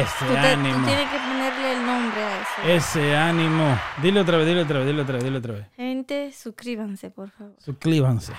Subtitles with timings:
[0.00, 0.86] Ese Tú, te- tú ánimo.
[0.86, 2.62] tienes que ponerle el nombre a eso.
[2.68, 3.78] Ese ánimo.
[4.02, 5.66] Dile otra vez, dile otra vez, dile otra vez, dile otra vez.
[5.76, 7.54] Gente, suscríbanse, por favor.
[7.58, 8.32] Suscríbanse.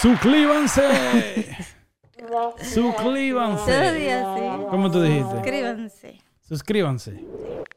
[0.00, 1.56] Suscríbanse.
[2.62, 4.66] Suscríbanse.
[4.70, 5.30] ¿Cómo tú dijiste?
[5.30, 6.18] Suscríbanse.
[6.40, 7.24] Suscríbanse.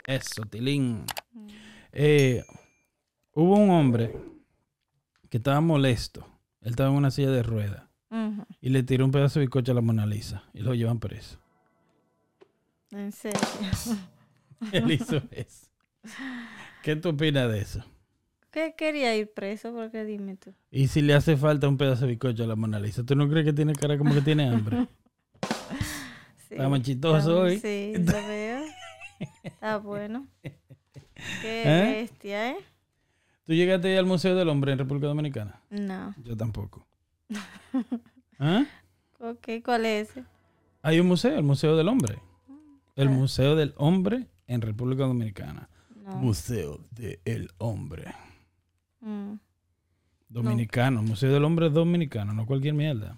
[0.08, 1.04] Eso, Tilín.
[1.91, 2.44] Eh,
[3.34, 4.16] hubo un hombre
[5.30, 6.26] que estaba molesto.
[6.62, 7.84] Él estaba en una silla de ruedas
[8.59, 11.40] y le tiró un pedazo de bizcocho a la Mona Lisa y lo llevan preso.
[12.91, 13.40] En serio.
[14.72, 15.68] Él hizo eso.
[16.84, 17.84] ¿Qué tú opinas de eso?
[18.52, 19.72] ¿Qué quería ir preso?
[19.73, 20.54] Porque dime tú.
[20.72, 23.30] Y si le hace falta un pedazo de bizcocho a la Mona Lisa, ¿tú no
[23.30, 24.88] crees que tiene cara como que tiene hambre?
[26.50, 27.59] Sí, Está machitoso está- hoy.
[27.59, 28.62] Sí, lo veo.
[29.42, 30.28] Está bueno.
[30.44, 31.94] Qué ¿Eh?
[32.02, 32.58] bestia, ¿eh?
[33.45, 35.62] ¿Tú llegaste al Museo del Hombre en República Dominicana?
[35.69, 36.14] No.
[36.25, 36.86] Yo tampoco.
[38.38, 38.66] ¿Ah?
[39.19, 40.25] Ok, ¿cuál es ese?
[40.81, 42.19] Hay un museo, el Museo del Hombre.
[43.02, 43.11] El Ah.
[43.11, 45.69] Museo del Hombre en República Dominicana.
[45.95, 46.17] No.
[46.17, 48.13] Museo del Hombre.
[49.02, 49.33] Mm.
[50.30, 51.02] Dominicano.
[51.03, 53.17] Museo del Hombre dominicano, no cualquier mierda.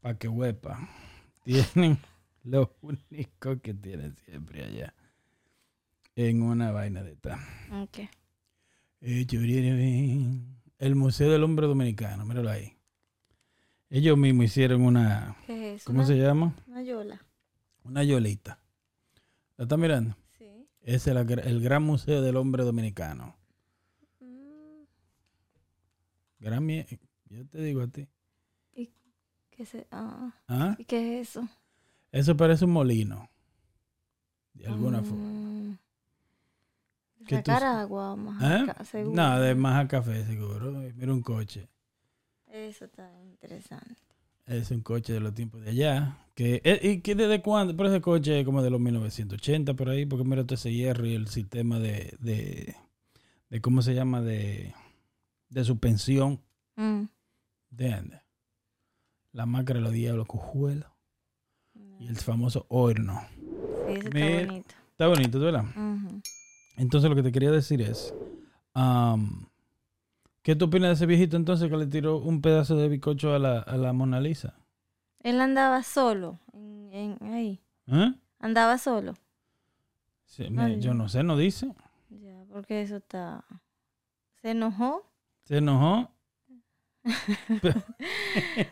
[0.00, 0.88] Pa' que huepa.
[1.44, 1.98] Tienen
[2.44, 4.94] lo único que tienen siempre allá.
[6.14, 7.38] En una vaina de esta.
[7.82, 8.08] Ok.
[9.26, 10.40] Churiri,
[10.78, 12.72] El Museo del Hombre Dominicano, míralo ahí.
[13.90, 15.86] Ellos mismos hicieron una, ¿Qué es eso?
[15.86, 16.54] ¿cómo Una- se llama?
[16.66, 17.20] Una yola.
[17.86, 18.58] Una yolita.
[19.56, 20.16] ¿La está mirando?
[20.38, 20.66] Sí.
[20.82, 23.36] Es el, el Gran Museo del Hombre Dominicano.
[24.20, 24.82] Mm,
[26.40, 28.08] Gran Yo te digo a ti.
[29.50, 29.86] ¿Qué se...
[29.90, 30.76] ah, ¿Ah?
[30.78, 31.48] ¿y ¿Qué es eso?
[32.12, 33.30] Eso parece un molino.
[34.52, 35.24] De alguna forma.
[35.24, 35.78] Mm.
[37.26, 38.84] ¿Qué tú Sacar sa- agua más ¿Eh?
[38.84, 39.16] seguro.
[39.16, 40.72] No, de más a café, seguro.
[40.72, 41.70] Mira un coche.
[42.46, 43.96] Eso está interesante.
[44.46, 46.18] Es un coche de los tiempos de allá.
[46.34, 47.76] Que, eh, ¿Y que desde cuándo?
[47.76, 51.06] Pero ese coche es como de los 1980 por ahí, porque mira todo ese hierro
[51.06, 52.76] y el sistema de, de,
[53.50, 54.20] de ¿cómo se llama?
[54.22, 54.72] De,
[55.48, 56.40] de suspensión.
[56.76, 57.04] Mm.
[57.72, 58.20] ¿Entiendes?
[59.32, 60.88] La máscara de los diablos cojuelos
[61.74, 61.96] No.
[62.00, 63.20] y el famoso horno.
[63.86, 64.74] Sí, eso está bonito.
[64.90, 65.64] Está bonito, ¿verdad?
[66.76, 68.14] Entonces lo que te quería decir es,
[70.46, 73.40] ¿qué tú opinas de ese viejito entonces que le tiró un pedazo de bizcocho a
[73.40, 74.54] la, a la Mona Lisa?
[75.24, 76.38] Él andaba solo.
[76.52, 77.60] En, en- ahí.
[77.88, 78.14] ¿Eh?
[78.38, 79.14] Andaba solo.
[80.24, 80.46] Sí,
[80.78, 81.74] yo no sé, no dice.
[82.10, 83.44] Ya, porque eso está.
[84.40, 85.10] Se enojó.
[85.42, 86.12] Se enojó.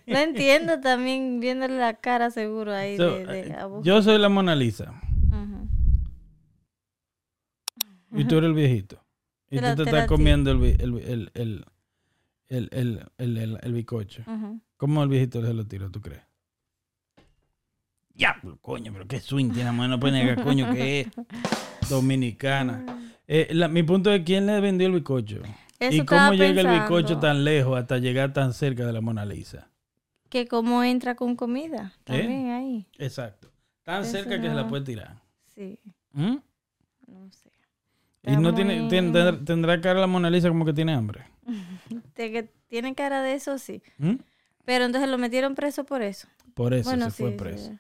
[0.07, 4.29] No entiendo también viéndole la cara seguro ahí So, de, de eh, yo soy la
[4.29, 4.93] Mona Lisa
[8.13, 9.04] y tú eres el viejito.
[9.55, 11.65] Y tú te estás comiendo el, el, el, el,
[12.49, 14.23] el, el, el, el- el bizcocho.
[14.27, 14.61] Ujú.
[14.77, 16.23] ¿Cómo el viejito se lo tiró, tú crees?
[18.17, 21.09] Ya, coño, pero qué swing tiene mano pues negar, coño, que es
[21.91, 22.85] dominicana.
[23.27, 25.41] Eh, la- mi punto es quién le vendió el bizcocho.
[25.81, 29.25] Eso ¿Y cómo llega el bizcocho tan lejos hasta llegar tan cerca de la Mona
[29.27, 29.69] Lisa?
[30.29, 31.93] Que cómo entra con comida.
[32.05, 32.87] También ahí.
[32.99, 33.51] Exacto.
[33.83, 35.21] Tan Eso cerca que se la no- puede tirar.
[35.55, 35.79] Sí.
[36.13, 36.37] ¿Mm?
[37.09, 37.44] No sé.
[38.27, 41.25] Y no tiene, tendrá, cara la Mona Lisa como que tiene hambre.
[42.17, 43.83] De que tiene cara de eso, sí.
[43.99, 44.15] ¿Mm?
[44.65, 46.27] Pero entonces lo metieron preso por eso.
[46.55, 47.23] Por eso bueno, se sí.
[47.23, 47.77] fue preso.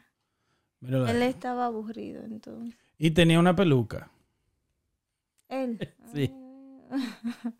[0.82, 2.76] Él estaba aburrido, entonces.
[2.98, 4.10] Y tenía una peluca.
[5.48, 5.78] Él.
[6.12, 6.30] Sí.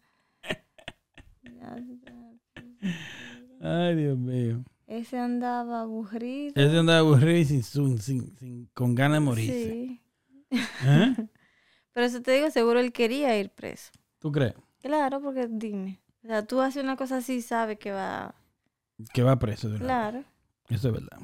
[3.61, 4.63] Ay, Dios mío.
[4.87, 6.53] Ese andaba aburrido.
[6.55, 9.71] Ese andaba aburrido y sin, sin, sin- sin- con ganas de morirse.
[9.71, 10.01] Sí.
[10.87, 11.15] ¿Eh?
[11.95, 13.91] Pero eso te digo, seguro él quería ir preso.
[14.19, 14.55] ¿Tú crees?
[14.83, 16.01] Claro, porque dime.
[16.23, 18.35] O sea, tú haces una cosa así, sabes que va.
[19.15, 19.83] Que va preso de vez.
[19.83, 20.23] Claro.
[20.69, 21.19] Eso es verdad.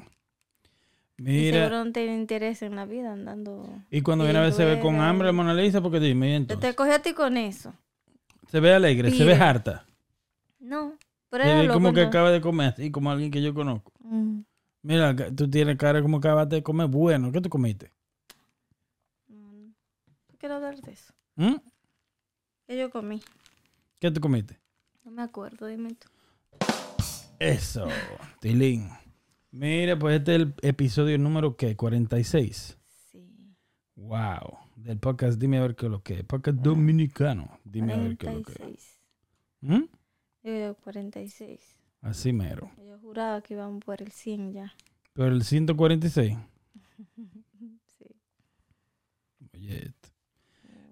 [1.17, 3.69] Y Mira, seguro no tiene interés en la vida andando.
[3.91, 5.99] y cuando y viene a ver se ve con hambre la y- Mona Lisa, porque
[5.99, 6.69] dime, ¿y entonces?
[6.71, 7.73] te cogí a ti con eso.
[8.49, 9.85] Se ve alegre, se ve harta.
[10.59, 10.93] No.
[11.29, 12.07] Pero era loco, como que ¿no?
[12.07, 13.91] acaba de comer, así como alguien que yo conozco.
[13.99, 14.39] Mm.
[14.83, 17.31] Mira, tú tienes cara como que acabaste de comer bueno.
[17.31, 17.91] ¿Qué tú comiste?
[20.41, 21.13] Quiero hablar de eso.
[21.35, 21.53] ¿Mm?
[22.65, 23.21] ¿Qué yo comí?
[23.99, 24.59] ¿Qué tú comiste?
[25.05, 26.07] No me acuerdo, dime tú.
[27.37, 27.87] Eso,
[28.39, 28.89] Tilín.
[29.51, 31.75] Mira, pues este es el episodio número ¿qué?
[31.75, 32.75] 46.
[33.11, 33.55] Sí.
[33.97, 34.57] Wow.
[34.77, 36.23] Del podcast Dime a ver qué es lo que es.
[36.23, 37.59] Podcast dominicano.
[37.63, 38.57] Dime a ver qué es lo que es.
[38.57, 38.99] 46.
[39.61, 39.83] ¿Mm?
[40.41, 41.75] Yo digo 46.
[42.01, 42.71] Así mero.
[42.83, 44.73] Yo juraba que íbamos por el 100 ya.
[45.13, 46.35] Pero el 146.
[47.99, 48.05] Sí.
[49.53, 50.00] Oye, esto.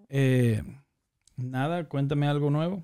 [0.10, 0.62] Eh,
[1.38, 2.84] nada, cuéntame algo nuevo.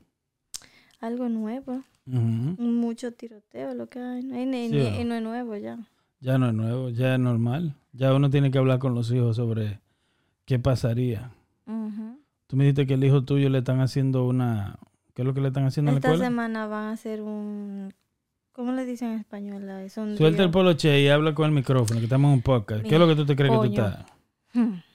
[1.02, 1.82] Algo nuevo.
[2.06, 4.24] Mucho tiroteo lo que hay.
[4.24, 5.02] No, hay ni- Sí, ni- ¿o no?
[5.02, 5.80] y no es nuevo ya.
[6.20, 7.76] Ya no es nuevo, ya es normal.
[7.94, 9.80] Ya uno tiene que hablar con los hijos sobre
[10.46, 11.32] qué pasaría.
[12.48, 14.78] Tú me dijiste que el hijo tuyo le están haciendo una...
[15.16, 16.26] ¿Qué es lo que le están haciendo en la Esta escuela?
[16.26, 17.92] semana van a hacer un...
[18.52, 19.64] ¿Cómo le dicen en español?
[19.90, 22.84] Suelta el día- poloche y habla con el micrófono, que estamos en un podcast.
[22.84, 24.06] ¿Qué es lo que tú te crees que tú estás?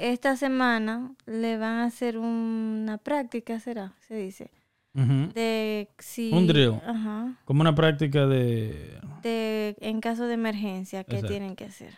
[0.00, 4.50] Esta semana le van a hacer una práctica, será, se dice,
[4.94, 6.32] de si...
[6.32, 6.80] Un drill.
[6.86, 7.34] Ajá.
[7.44, 8.98] Como una práctica de...
[9.22, 11.28] De, en caso de emergencia, ¿qué Exacto.
[11.28, 11.92] tienen que hacer?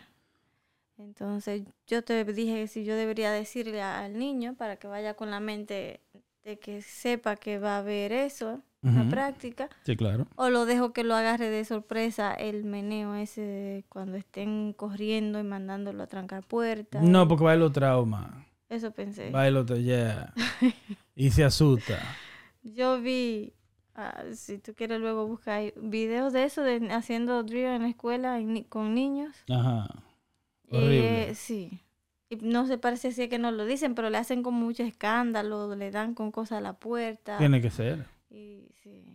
[0.97, 5.31] Entonces, yo te dije que si yo debería decirle al niño para que vaya con
[5.31, 6.01] la mente
[6.43, 9.09] de que sepa que va a haber eso, la Ujú.
[9.09, 10.27] práctica, Sí, claro.
[10.35, 15.39] o lo dejo que lo agarre de sorpresa el meneo ese de cuando estén corriendo
[15.39, 17.01] y mandándolo a trancar puertas.
[17.01, 18.45] No, porque va a trauma.
[18.69, 19.29] Eso pensé.
[19.31, 20.33] Va a los ya.
[21.15, 21.99] Y se asusta.
[22.63, 23.53] Yo vi,
[23.95, 28.39] ah, si tú quieres luego buscar videos de eso, de haciendo drill en la escuela
[28.39, 29.35] en con niños.
[29.49, 29.87] Ajá.
[30.69, 31.29] Horrible.
[31.29, 31.79] Eh, sí.
[32.29, 35.75] Y no se parece así que no lo dicen, pero le hacen con mucho escándalo,
[35.75, 37.37] le dan con cosas a la puerta.
[37.37, 38.07] Tiene que ser.
[38.33, 39.05] Y sí.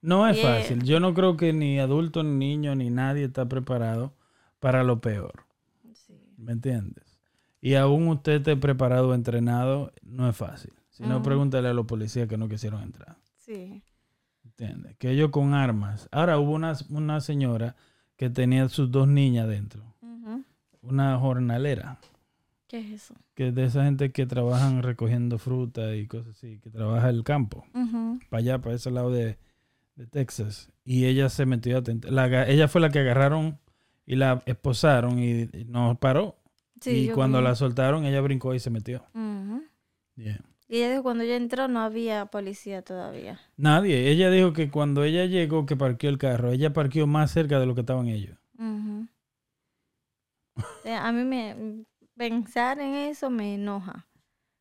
[0.00, 0.82] No es fácil.
[0.82, 4.14] Yo no creo que ni adulto, ni niño, ni nadie está preparado
[4.60, 5.44] para lo peor.
[5.92, 6.14] sí.
[6.36, 7.18] ¿Me entiendes?
[7.60, 10.72] Y aún usted esté preparado, entrenado, no es fácil.
[10.90, 13.16] Si no, pregúntale a los policías que no quisieron entrar.
[13.36, 13.82] Sí.
[14.44, 14.96] ¿Entiendes?
[14.98, 16.08] Que ellos con armas.
[16.10, 17.76] Ahora hubo una, una señora
[18.16, 19.82] que tenía sus dos niñas dentro.
[20.82, 21.98] Una jornalera.
[22.66, 23.14] ¿Qué es eso?
[23.42, 26.60] Que de esa gente que trabajan recogiendo fruta y cosas así.
[26.60, 27.64] Que trabaja el campo.
[27.74, 28.20] Ujú.
[28.30, 29.36] Para allá, para ese lado de,
[29.96, 30.70] de Texas.
[30.84, 33.58] Y ella se metió a la Ella fue la que agarraron
[34.06, 36.36] y la esposaron y, y no paró.
[36.80, 37.44] Sí, y cuando vi.
[37.44, 39.04] la soltaron, ella brincó y se metió.
[40.14, 40.40] Yeah.
[40.68, 43.40] Y ella dijo cuando ella entró no había policía todavía.
[43.56, 44.08] Nadie.
[44.08, 47.66] Ella dijo que cuando ella llegó, que parqueó el carro, ella parqueó más cerca de
[47.66, 48.38] lo que estaban ellos.
[50.84, 51.84] Eh, A mí me
[52.28, 54.06] pensar en eso me enoja.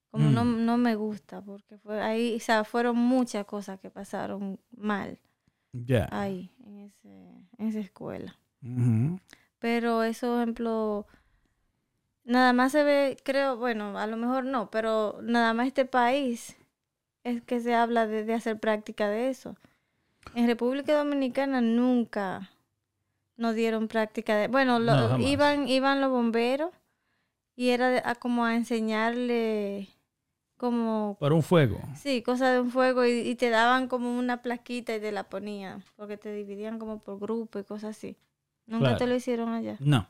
[0.09, 0.65] Como no, Mm.
[0.65, 5.19] no me gusta, porque fue ahí, o sea, fueron muchas cosas que pasaron mal
[5.71, 6.07] Ya.
[6.11, 7.09] ahí, en, ese,
[7.57, 8.35] en esa escuela.
[9.59, 11.05] Pero eso, ejemplo,
[12.23, 16.57] nada más se ve, creo, bueno, a lo mejor no, pero nada más este país
[17.23, 19.55] es que se habla de, de hacer práctica de eso.
[20.35, 22.49] En República Dominicana nunca
[23.37, 25.27] nos dieron práctica de, bueno, lo- No, jamás.
[25.27, 26.71] iban, iban los bomberos
[27.55, 29.89] y era a como a enseñarle
[30.57, 31.79] como Para un fuego.
[31.95, 35.23] Sí, cosa de un fuego y, y te daban como una plaquita y te la
[35.23, 38.15] ponían, porque te dividían como por grupo y cosas así.
[38.67, 39.77] ¿Nunca te lo hicieron allá?
[39.79, 40.07] No.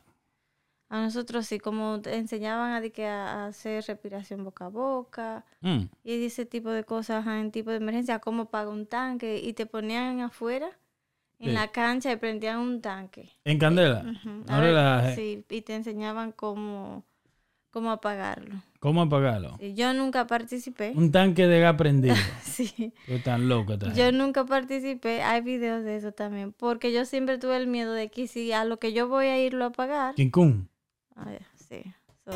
[0.90, 5.84] A nosotros sí, como te enseñaban a, que a, hacer respiración boca a boca Mm.
[6.04, 9.64] y ese tipo de cosas en tipo de emergencia, cómo paga un tanque y te
[9.64, 10.68] ponían afuera
[11.38, 11.54] en Sí.
[11.54, 13.30] la cancha y prendían un tanque.
[13.44, 14.02] En candela.
[14.02, 15.16] No ver, relaje.
[15.16, 17.04] sí, y te enseñaban cómo,
[17.72, 18.54] cómo apagarlo.
[18.78, 19.56] ¿Cómo apagarlo?
[19.58, 20.92] Sí, yo nunca participé.
[20.94, 22.14] Un tanque de gas prendido.
[22.42, 22.92] Sí.
[23.06, 23.72] Tú tan loco.
[23.72, 27.94] esta Yo nunca participé, hay videos de eso también, porque yo siempre tuve el miedo
[27.94, 30.66] de que si a lo que yo voy a irlo a pagar, King Kong.
[31.16, 31.82] Ay, sí,
[32.26, 32.32] so,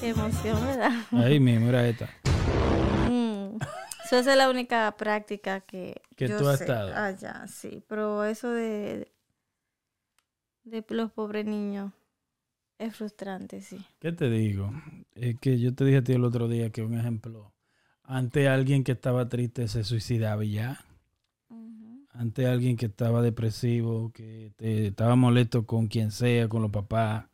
[0.00, 0.92] qué emoción, ¿verdad?
[1.10, 2.08] Ahí mismo era esta.
[3.10, 3.58] Mm,
[4.08, 6.94] so, esa es la única práctica que, Que yo tú has sé estado.
[6.94, 9.10] allá, sí, pero eso de,
[10.62, 11.90] de los pobres niños
[12.86, 13.84] es frustrante, sí.
[14.00, 14.72] ¿Qué te digo?
[15.14, 17.52] Es que yo te dije a ti el otro día que un ejemplo.
[18.04, 20.84] Ante alguien que estaba triste se suicidaba y ya.
[22.14, 27.24] Ante alguien que estaba depresivo, que te- estaba molesto con quien sea, con los papás,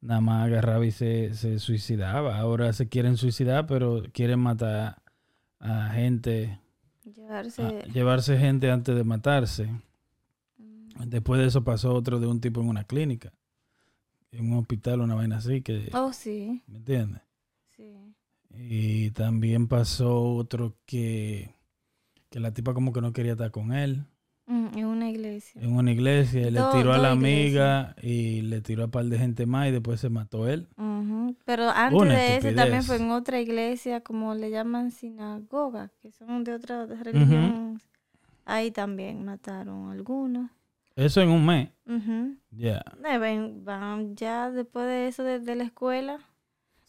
[0.00, 2.38] nada más agarraba y se, se suicidaba.
[2.38, 5.02] Ahora se quieren suicidar, pero quieren matar
[5.60, 6.60] a gente,
[7.04, 7.62] Llevarse...
[7.62, 9.70] a- llevarse gente antes de matarse.
[10.58, 11.08] mm.
[11.08, 13.32] Después de eso pasó otro de un tipo en una clínica,
[14.32, 17.22] en un hospital, una vaina así, que, Oh, sí, ¿me entiendes?
[17.76, 18.14] sí.
[18.50, 21.54] Y también pasó otro que,
[22.30, 24.06] que la tipa como que no quería estar con él
[24.46, 25.62] Mm, en una iglesia.
[25.62, 29.18] en una iglesia le tiró a la amiga y le tiró a un par de
[29.18, 30.68] gente más y después se mató él.
[30.78, 35.90] Ujú, Pero antes Una de ese también fue en otra iglesia, como le llaman sinagoga,
[36.00, 37.80] que son de otra religión.
[38.46, 40.50] Ahí también mataron a algunos.
[40.98, 41.70] Eso en un mes.
[42.50, 42.82] Ya.
[43.08, 46.18] Eh, ven- van ya después de eso de, de la escuela.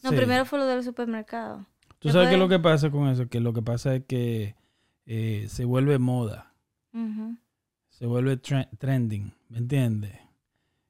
[0.02, 0.16] No, Sí.
[0.16, 1.66] primero fue lo del supermercado.
[2.00, 3.28] ¿Tú sabes qué es lo que pasa con eso?
[3.28, 4.56] Que lo que pasa es que
[5.06, 6.52] eh, se vuelve moda,
[7.90, 10.16] se vuelve tre- trending, ¿me entiendes?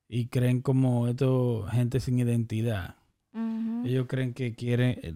[0.08, 2.96] Y creen como esto, gente sin identidad.
[3.84, 5.14] Ellos creen que quieren, eh,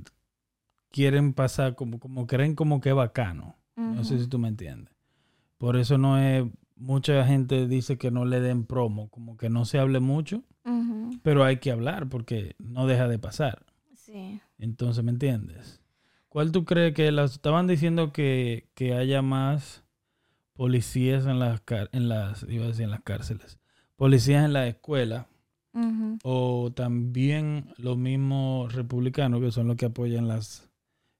[0.90, 3.56] quieren pasar como, como creen como que es bacano.
[3.76, 4.92] No sé si tú me entiendes.
[5.58, 6.44] Por eso no es
[6.76, 10.42] mucha gente dice que no le den promo, como que no se hable mucho,
[11.22, 13.64] pero hay que hablar porque no deja de pasar.
[13.94, 14.40] Sí.
[14.58, 15.80] Entonces, ¿me entiendes?
[16.28, 19.84] ¿Cuál tú crees que las estaban diciendo que, que haya más
[20.54, 21.62] policías en las
[21.92, 23.58] en las iba a decir en las cárceles,
[23.96, 25.28] policías en la escuela
[26.22, 30.70] o también los mismos republicanos que son los que apoyan las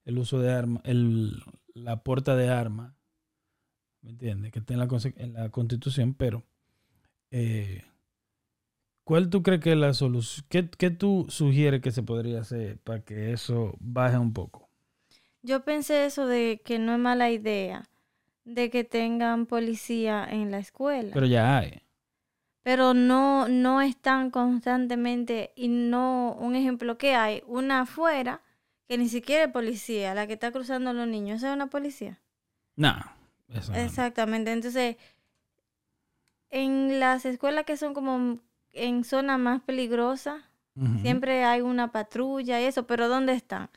[0.04, 1.42] el uso de armas, el
[1.74, 2.94] la puerta de armas,
[4.04, 4.52] ¿me entiendes?
[4.52, 6.44] Que está en la, conse- en la Constitución, pero
[7.32, 7.82] eh,
[9.04, 10.46] ¿cuál tú crees que es la solución?
[10.48, 14.68] ¿Qué, qué tú sugieres que se podría hacer para que eso baje un poco?
[15.42, 17.88] Yo pensé eso de que no es mala idea
[18.44, 21.10] de que tengan policía en la escuela.
[21.12, 21.82] Pero ya hay.
[22.62, 28.40] pero no, no están constantemente y no, un ejemplo que hay, una afuera
[28.88, 31.68] que ni siquiera es policía, la que está cruzando a los niños, esa es una
[31.68, 32.20] policía.
[32.76, 32.94] No,
[33.74, 34.96] Exactamente, entonces,
[36.50, 38.38] en las escuelas que son como
[38.72, 40.42] en zonas más peligrosas,
[40.76, 40.98] Ujú.
[40.98, 43.70] siempre hay una patrulla y eso, pero ¿dónde están?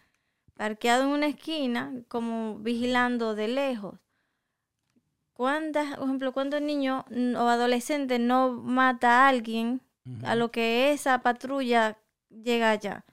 [0.55, 4.00] Parqueado en una esquina, como vigilando de lejos.
[5.34, 9.81] ¿Cuántas, por ejemplo, cuántos niños o adolescentes no mata a alguien
[10.24, 13.05] a lo que esa patrulla llega allá?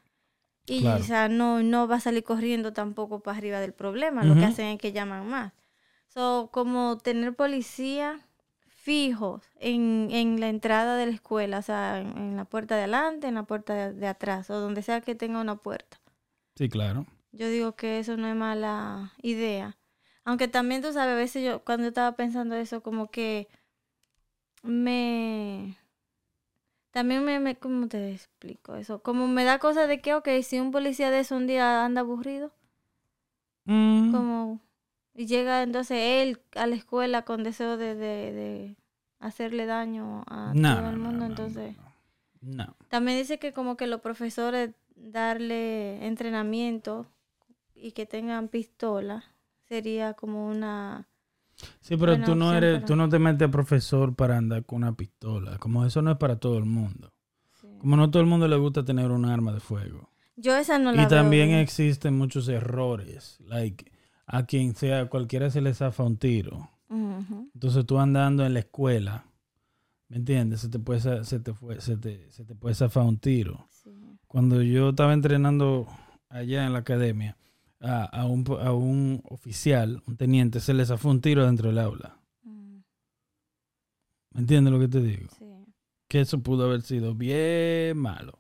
[0.67, 1.03] Y Claro.
[1.03, 4.25] o sea, no, no va a salir corriendo tampoco para arriba del problema.
[4.25, 5.53] Lo que hacen es que llaman más.
[6.15, 8.21] So, como tener policía
[8.69, 12.83] fijos en, en la entrada de la escuela, o sea, en, en la puerta de
[12.83, 15.99] adelante, en la puerta de, de atrás, o donde sea que tenga una puerta.
[16.57, 17.07] Sí, claro.
[17.33, 19.77] Yo digo que eso no es mala idea.
[20.25, 23.49] Aunque también tú sabes, a veces yo cuando estaba pensando eso, como que
[24.63, 25.77] me...
[26.93, 27.57] También me, me...
[27.57, 29.03] ¿Cómo te explico eso?
[29.03, 32.01] Como me da cosa de que, ok, si un policía de eso un día anda
[32.01, 32.53] aburrido,
[33.67, 34.61] Mm, como...
[35.15, 38.77] Y llega entonces él a la escuela con deseo de, de, de
[39.21, 41.77] hacerle daño a no, todo el mundo, no, no, entonces...
[42.43, 42.77] no.
[42.89, 47.07] También dice que como que los profesores darle entrenamiento
[47.75, 49.25] y que tengan pistola
[49.69, 51.07] sería como una...
[51.81, 54.79] Sí, pero tú no eres, para- tú no te metes a profesor para andar con
[54.79, 55.59] una pistola.
[55.59, 57.13] Como eso no es para todo el mundo.
[57.61, 57.69] sí.
[57.79, 60.11] Como no todo el mundo le gusta tener un arma de fuego.
[60.37, 61.61] Yo esa no la y veo también bien.
[61.61, 63.39] existen muchos errores.
[63.47, 63.91] Like,
[64.27, 66.71] a quien sea, cualquiera se le zafa un tiro.
[67.55, 69.27] Entonces tú andando en la escuela,
[70.09, 70.61] ¿me entiendes?
[70.61, 73.67] Se te puede, se te fue, se te, se te puede zafar un tiro.
[73.71, 73.91] Sí.
[74.29, 75.89] Cuando yo estaba entrenando
[76.29, 77.37] allá en la academia,
[77.81, 81.79] a, a un, a un oficial, un teniente, se le zafó un tiro dentro del
[81.79, 82.17] aula.
[82.45, 82.77] Mm,
[84.33, 85.29] ¿Me entiendes lo que te digo?
[85.39, 85.45] sí.
[86.07, 88.39] Que eso pudo haber sido bien malo.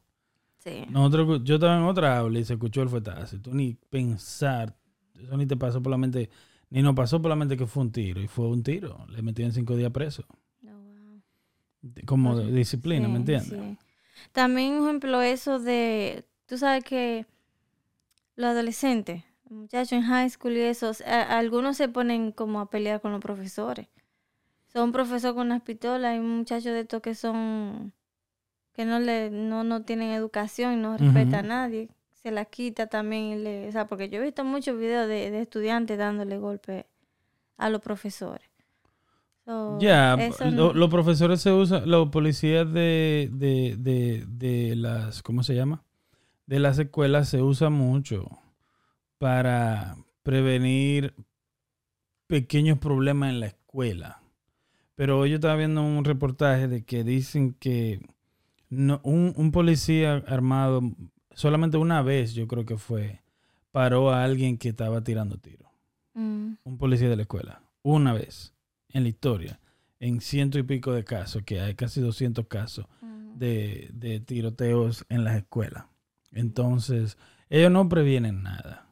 [0.58, 0.84] Sí.
[0.90, 3.40] Nosotros, yo estaba en otra aula y se escuchó el fuetazo.
[3.40, 4.76] Tú ni pensar,
[5.22, 6.30] eso ni te pasó por la mente,
[6.70, 8.20] ni nos pasó por la mente que fue un tiro.
[8.20, 9.06] Y fue un tiro.
[9.08, 10.24] Le metieron cinco días preso.
[10.66, 11.22] Oh, wow.
[12.06, 13.48] Como de disciplina, ¿me entiendes?
[13.60, 13.78] sí.
[14.32, 17.26] También, un ejemplo, eso de, tú sabes que
[18.36, 22.70] los adolescentes, los muchachos en high school y esos, a- algunos se ponen como a
[22.70, 23.88] pelear con los profesores.
[24.72, 27.92] Son profesor con unas pistolas y un muchacho de estos que son,
[28.72, 31.88] que no le, no, no tienen educación y no respeta a nadie.
[32.24, 35.42] Se la quita también, le, o sea, porque yo he visto muchos videos de, de
[35.42, 36.86] estudiantes dándole golpe
[37.58, 38.48] a los profesores.
[39.44, 40.16] So, Ya,
[40.52, 45.84] no- los profesores se usan, los policías de, de, de, de las, ¿cómo se llama?
[46.46, 48.26] De las escuelas se usa mucho
[49.18, 51.14] para prevenir
[52.26, 54.22] pequeños problemas en la escuela.
[54.94, 58.00] Pero yo estaba viendo un reportaje de que dicen que
[58.70, 60.82] no, un, un policía armado
[61.34, 63.20] solamente una vez, yo creo que fue,
[63.72, 65.70] paró a alguien que estaba tirando tiro
[66.14, 68.54] Mm, un policía de la escuela, una vez
[68.90, 69.58] en la historia,
[69.98, 73.38] en ciento y pico de casos, que hay casi 200 casos ujú.
[73.38, 75.86] de, de tiroteos en las escuelas.
[76.30, 77.16] Entonces,
[77.48, 78.86] ellos no previenen nada,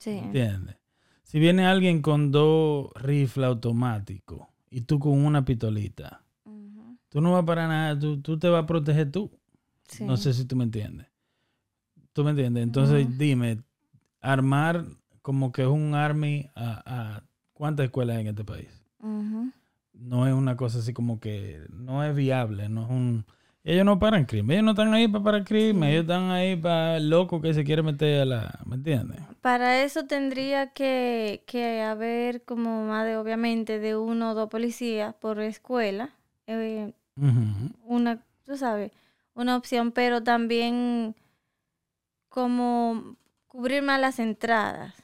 [0.00, 0.10] Sí.
[0.18, 0.76] ¿entiendes?
[1.22, 6.24] Si viene alguien con dos rifles automáticos y tú con una pistolita,
[7.08, 9.30] tú no vas para nada, tú, tú te vas a proteger tú.
[9.88, 10.04] Sí.
[10.04, 11.06] No sé si tú me entiendes.
[12.18, 12.64] ¿Tú me entiendes?
[12.64, 13.58] Entonces, dime,
[14.20, 14.84] armar
[15.22, 17.22] como que es un army a, a
[17.52, 18.66] cuántas escuelas hay en este país.
[19.92, 23.24] No es una cosa así como que no es viable, no es un...
[23.62, 25.94] Ellos no paran crimen, ellos no están ahí para parar crimen, Sí.
[25.94, 28.58] ellos están ahí para el loco que se quiere meter a la...
[28.66, 29.20] ¿Me entiendes?
[29.40, 35.14] Para eso tendría que, que haber como más de, obviamente, de uno o dos policías
[35.14, 36.10] por escuela.
[36.48, 36.92] eh,
[37.84, 38.90] una, tú sabes,
[39.34, 41.14] una opción, pero también
[42.28, 43.16] como
[43.46, 44.94] cubrir más las entradas.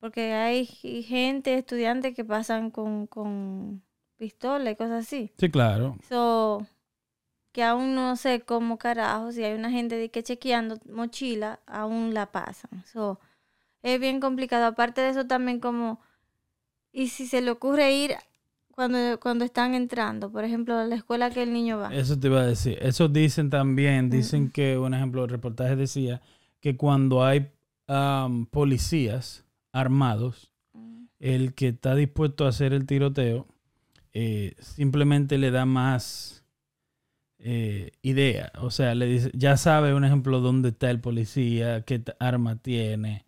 [0.00, 3.82] Porque hay gente, estudiantes que pasan con, con
[4.16, 5.32] pistola y cosas así.
[5.38, 5.96] Sí, claro.
[6.08, 6.64] So,
[7.52, 12.14] que aún no sé cómo carajo, si hay una gente de que chequeando mochila, aún
[12.14, 12.84] la pasan.
[12.86, 13.18] So,
[13.82, 14.66] es bien complicado.
[14.66, 16.00] Aparte de eso también como,
[16.92, 18.14] y si se le ocurre ir
[18.70, 21.92] cuando, cuando están entrando, por ejemplo, a la escuela que el niño va.
[21.92, 22.78] Eso te iba a decir.
[22.80, 26.20] Eso dicen también, dicen que, un ejemplo, el reportaje decía
[26.60, 27.50] que cuando hay
[27.86, 33.46] am, policías armados, Mm, el que está dispuesto a hacer el tiroteo
[34.12, 36.44] eh, simplemente le da más
[37.38, 38.52] eh, idea.
[38.60, 43.24] O sea, le dice, ya sabe, un ejemplo, dónde está el policía, qué arma tiene.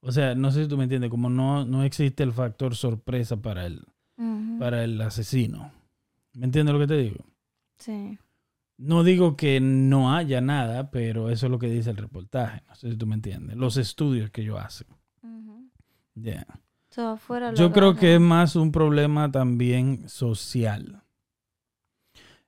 [0.00, 3.40] O sea, no sé si tú me entiendes, como no, no existe el factor sorpresa
[3.40, 3.86] para el,
[4.58, 5.72] para el asesino.
[6.34, 7.24] ¿Me entiendes lo que te digo?
[7.78, 8.18] Sí.
[8.76, 12.62] No digo que no haya nada, pero eso es lo que dice el reportaje.
[12.68, 13.56] No sé si tú me entiendes.
[13.56, 14.88] Los estudios que ellos hacen.
[16.14, 16.46] Yeah.
[16.90, 21.02] So, afuera lo Yo creo que es más un problema también social,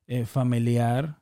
[0.07, 1.19] eh, familiar.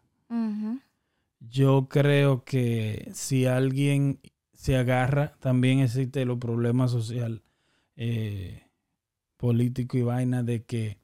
[1.40, 4.18] Yo creo que si alguien
[4.52, 7.42] se agarra, también existe los problemas social,
[7.96, 8.66] eh,
[9.36, 10.98] político y vaina de que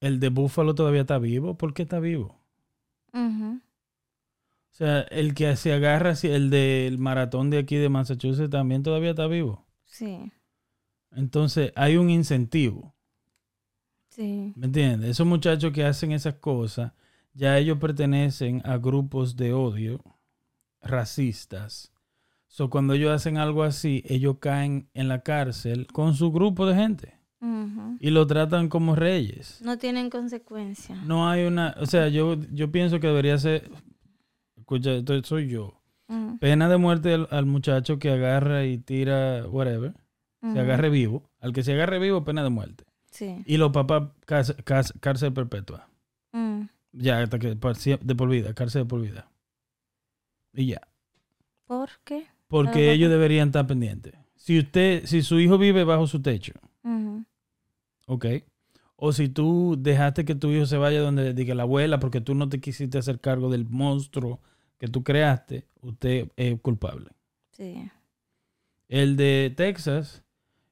[0.00, 1.56] el de Búfalo todavía está vivo.
[1.56, 2.43] ¿Por qué está vivo?
[3.14, 9.10] O sea, el que se agarra, el del maratón de aquí de Massachusetts también todavía
[9.10, 9.64] está vivo.
[9.84, 10.32] Sí,
[11.12, 12.94] Entonces hay un incentivo.
[14.08, 14.52] sí.
[14.56, 15.10] ¿Me entiendes?
[15.10, 16.92] Esos muchachos que hacen esas cosas,
[17.32, 20.02] ya ellos pertenecen a grupos de odio
[20.82, 21.92] racistas.
[22.48, 26.74] So, cuando ellos hacen algo así, ellos caen en la cárcel con su grupo de
[26.76, 27.13] gente
[28.00, 29.60] y lo tratan como reyes.
[29.62, 31.02] No tienen consecuencias.
[31.04, 33.70] No hay una, o sea, yo, yo pienso que debería ser,
[34.56, 35.80] escucha, esto soy yo,
[36.40, 39.94] pena de muerte al, al muchacho que agarra y tira, whatever,
[40.52, 41.30] se agarre vivo.
[41.40, 42.84] Al que se agarre vivo, pena de muerte.
[43.10, 43.42] Sí.
[43.46, 44.10] Y los papás,
[45.00, 45.88] cárcel, perpetua.
[46.32, 46.62] Mm.
[46.92, 49.30] Ya, hasta que de por vida, cárcel de por vida.
[50.52, 50.80] Y ya.
[51.66, 52.26] ¿Por qué?
[52.48, 54.14] Porque ellos deberían estar pendientes.
[54.36, 56.52] Si usted, si su hijo vive bajo su techo.
[58.06, 58.26] ¿Ok?
[58.96, 62.34] O si tú dejaste que tu hijo se vaya donde diga la abuela porque tú
[62.34, 64.40] no te quisiste hacer cargo del monstruo
[64.78, 67.10] que tú creaste, usted es culpable.
[67.52, 67.90] Sí.
[68.88, 70.22] El de Texas,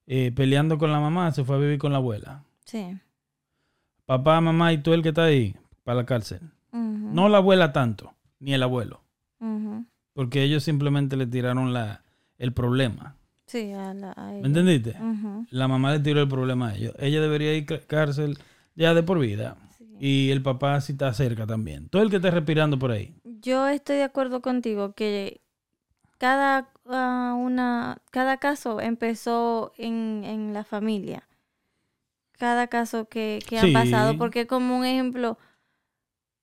[0.07, 2.45] eh, peleando con la mamá, se fue a vivir con la abuela.
[2.64, 2.99] Sí.
[4.07, 6.40] Papá, mamá y tú el que está ahí, para la cárcel.
[6.73, 9.03] No la abuela tanto, ni el abuelo.
[10.14, 12.03] Porque ellos simplemente le tiraron la,
[12.38, 13.16] el problema.
[13.46, 14.12] Sí, a la.
[14.12, 14.96] a ¿Me entendiste?
[15.50, 16.94] La mamá le tiró el problema a ellos.
[16.98, 18.38] Ella debería ir a cárcel
[18.74, 19.57] ya de por vida.
[19.76, 19.85] Sí.
[20.00, 21.88] Y el papá si está cerca también.
[21.88, 23.14] Todo el que esté respirando por ahí.
[23.24, 25.40] Yo estoy de acuerdo contigo que
[26.18, 31.28] cada ah, una cada caso empezó en, en la familia.
[32.38, 33.66] Cada caso que, que Sí.
[33.66, 35.38] han pasado, porque como un ejemplo,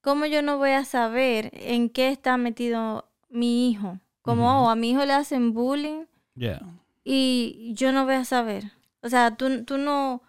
[0.00, 3.98] ¿cómo yo no voy a saber en qué está metido mi hijo?
[4.22, 6.60] Como oh, a mi hijo le hacen bullying Ya.
[7.04, 8.72] Y yo no voy a saber.
[9.02, 10.22] O sea, tú, tú no,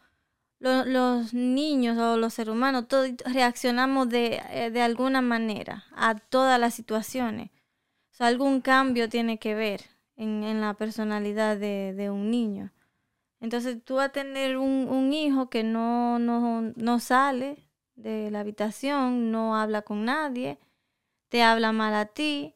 [0.59, 6.15] lo- los niños o los seres humanos, todos reaccionamos de, eh, de alguna manera a
[6.15, 7.51] todas las situaciones.
[8.13, 9.81] O sea, algún cambio tiene que ver
[10.17, 12.71] en, en la personalidad de, de un niño.
[13.39, 17.57] Entonces tú vas a tener un, un hijo que no, no, no sale
[17.95, 20.59] de la habitación, no habla con nadie,
[21.29, 22.55] te habla mal a ti,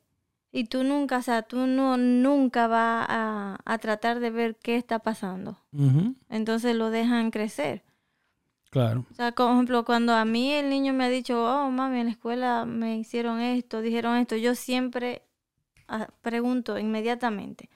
[0.56, 4.78] y tú nunca, o sea, tú no, nunca vas a, a tratar de ver qué
[4.78, 5.58] está pasando.
[6.30, 7.84] Entonces lo dejan crecer.
[8.70, 9.06] Claro.
[9.12, 12.06] O sea, por ejemplo, cuando a mí el niño me ha dicho, oh, mami, en
[12.06, 15.24] la escuela me hicieron esto, dijeron esto, yo siempre
[15.90, 17.70] ah, pregunto inmediatamente.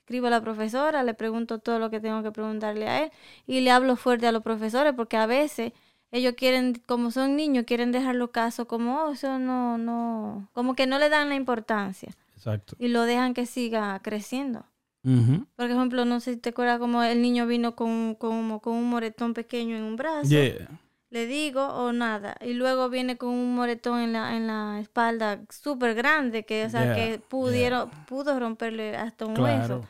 [0.00, 3.12] Escribo a la profesora, le pregunto todo lo que tengo que preguntarle a él
[3.46, 5.72] y le hablo fuerte a los profesores porque a veces
[6.10, 10.74] ellos quieren, como son niños, quieren dejar los casos como, oh, eso no, no, como
[10.74, 12.10] que no le dan la importancia
[12.44, 12.76] Exacto.
[12.78, 14.66] y lo dejan que siga creciendo.
[15.04, 15.46] Ujú.
[15.56, 18.88] Por ejemplo, no sé si te acuerdas como el niño vino con, con, con un
[18.88, 20.68] moretón pequeño en un brazo Yeah.
[21.10, 22.36] le digo o nada.
[22.40, 26.70] Y luego viene con un moretón en la, en la espalda súper grande que, o
[26.70, 29.76] sea, Yeah, que pudieron, pudo romperle hasta un Claro.
[29.76, 29.88] hueso.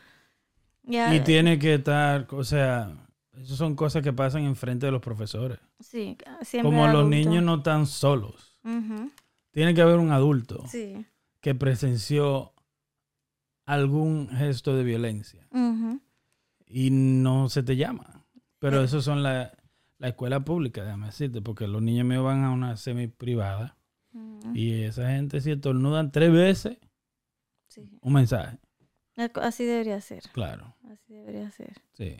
[0.82, 2.92] Ya, Y tiene que estar, o sea,
[3.40, 5.58] esas son cosas que pasan enfrente de los profesores.
[5.80, 7.08] sí, siempre Como los adulto.
[7.10, 8.58] niños no están solos.
[9.52, 11.06] Tiene que haber un adulto Sí.
[11.44, 12.54] Que presenció
[13.66, 15.46] algún gesto de violencia
[16.66, 18.24] y no se te llama.
[18.58, 19.52] Pero eso son la,
[19.98, 23.76] la escuela pública, déjame decirte, porque los niños míos van a una semi privada
[24.54, 26.78] y esa gente si estornudan tres veces,
[27.68, 27.98] sí.
[28.00, 28.58] un mensaje,
[29.42, 30.22] Así debería ser.
[30.32, 31.74] claro, Así debería ser.
[31.92, 32.16] sí.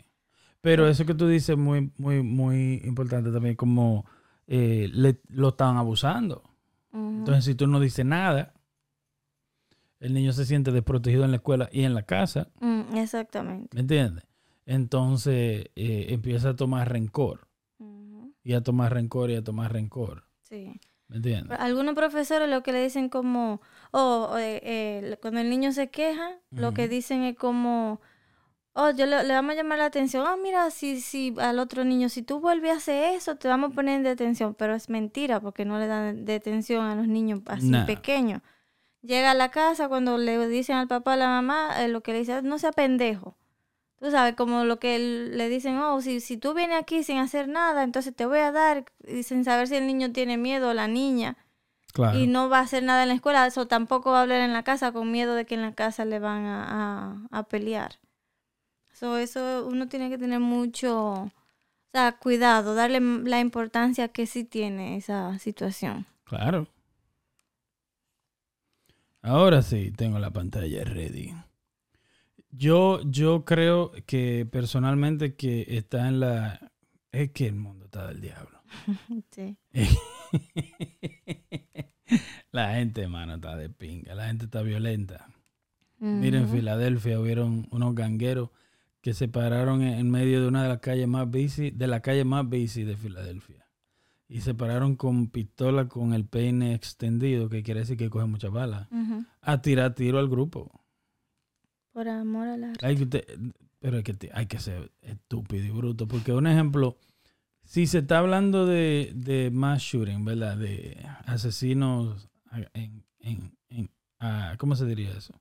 [0.61, 4.05] Pero eso que tú dices es muy, muy, muy importante también, como
[4.45, 6.43] eh, le, lo estaban abusando.
[6.91, 8.54] Entonces, si tú no dices nada,
[10.05, 13.75] el niño se siente desprotegido en la escuela y en la casa, Mm, exactamente.
[13.75, 14.23] ¿me entiendes?
[14.65, 17.47] Entonces eh, empieza a tomar rencor,
[18.43, 20.79] y a tomar rencor, y a tomar rencor, Sí.
[21.07, 21.57] ¿me entiendes?
[21.59, 25.89] Algunos profesores lo que le dicen como, oh, o, eh, eh, cuando el niño se
[25.89, 28.01] queja, lo que dicen es como,
[28.73, 31.83] oh, yo le, le vamos a llamar la atención, oh, mira, si, si al otro
[31.83, 34.89] niño, si tú vuelves a hacer eso, te vamos a poner en detención, pero es
[34.89, 37.85] mentira porque no le dan detención a los niños así Nah.
[37.87, 38.41] pequeños.
[39.05, 42.11] Llega a la casa cuando le dicen al papá, a la mamá, eh, lo que
[42.13, 43.35] le dice, no sea pendejo.
[43.99, 47.47] Tú sabes, como lo que le dicen, oh, si, si tú vienes aquí sin hacer
[47.47, 50.73] nada, entonces te voy a dar, y sin saber si el niño tiene miedo o
[50.73, 51.37] la niña
[51.93, 52.19] Claro.
[52.19, 54.51] y no va a hacer nada en la escuela, eso tampoco va a hablar en
[54.53, 56.65] la casa con miedo de que en la casa le van a,
[57.31, 57.95] a- a pelear.
[58.93, 61.31] So, eso uno tiene que tener mucho, o
[61.93, 66.05] sea, cuidado, darle la importancia que sí tiene esa situación.
[66.25, 66.67] Claro.
[69.25, 71.33] Ahora sí, tengo la pantalla ready.
[72.51, 76.71] Yo, yo creo que personalmente que está en la...
[77.11, 78.61] Es que el mundo está del diablo.
[79.31, 79.57] Sí.
[82.51, 84.13] la gente, mano, está de pinga.
[84.13, 85.27] La gente está violenta.
[85.97, 86.47] Mira, en.
[86.47, 88.51] Filadelfia hubieron unos gangueros
[89.01, 92.01] que se pararon en en medio de una de las calles más busy, de la
[92.01, 93.64] calle más busy de Filadelfia.
[94.27, 98.51] Y se pararon con pistola con el peine extendido, que quiere decir que coge muchas
[98.51, 99.23] balas, Ujú.
[99.41, 100.71] a tirar tiro al grupo.
[101.93, 102.73] Por amor a la...
[102.81, 103.05] Hay que
[103.79, 106.07] pero hay que, te- hay que ser estúpido y bruto.
[106.07, 106.97] Porque un ejemplo,
[107.63, 110.57] si se está hablando de, de mass shooting, ¿verdad?
[110.57, 112.27] De asesinos
[112.73, 113.91] en, en- en-
[114.57, 115.39] ¿cómo se diría eso?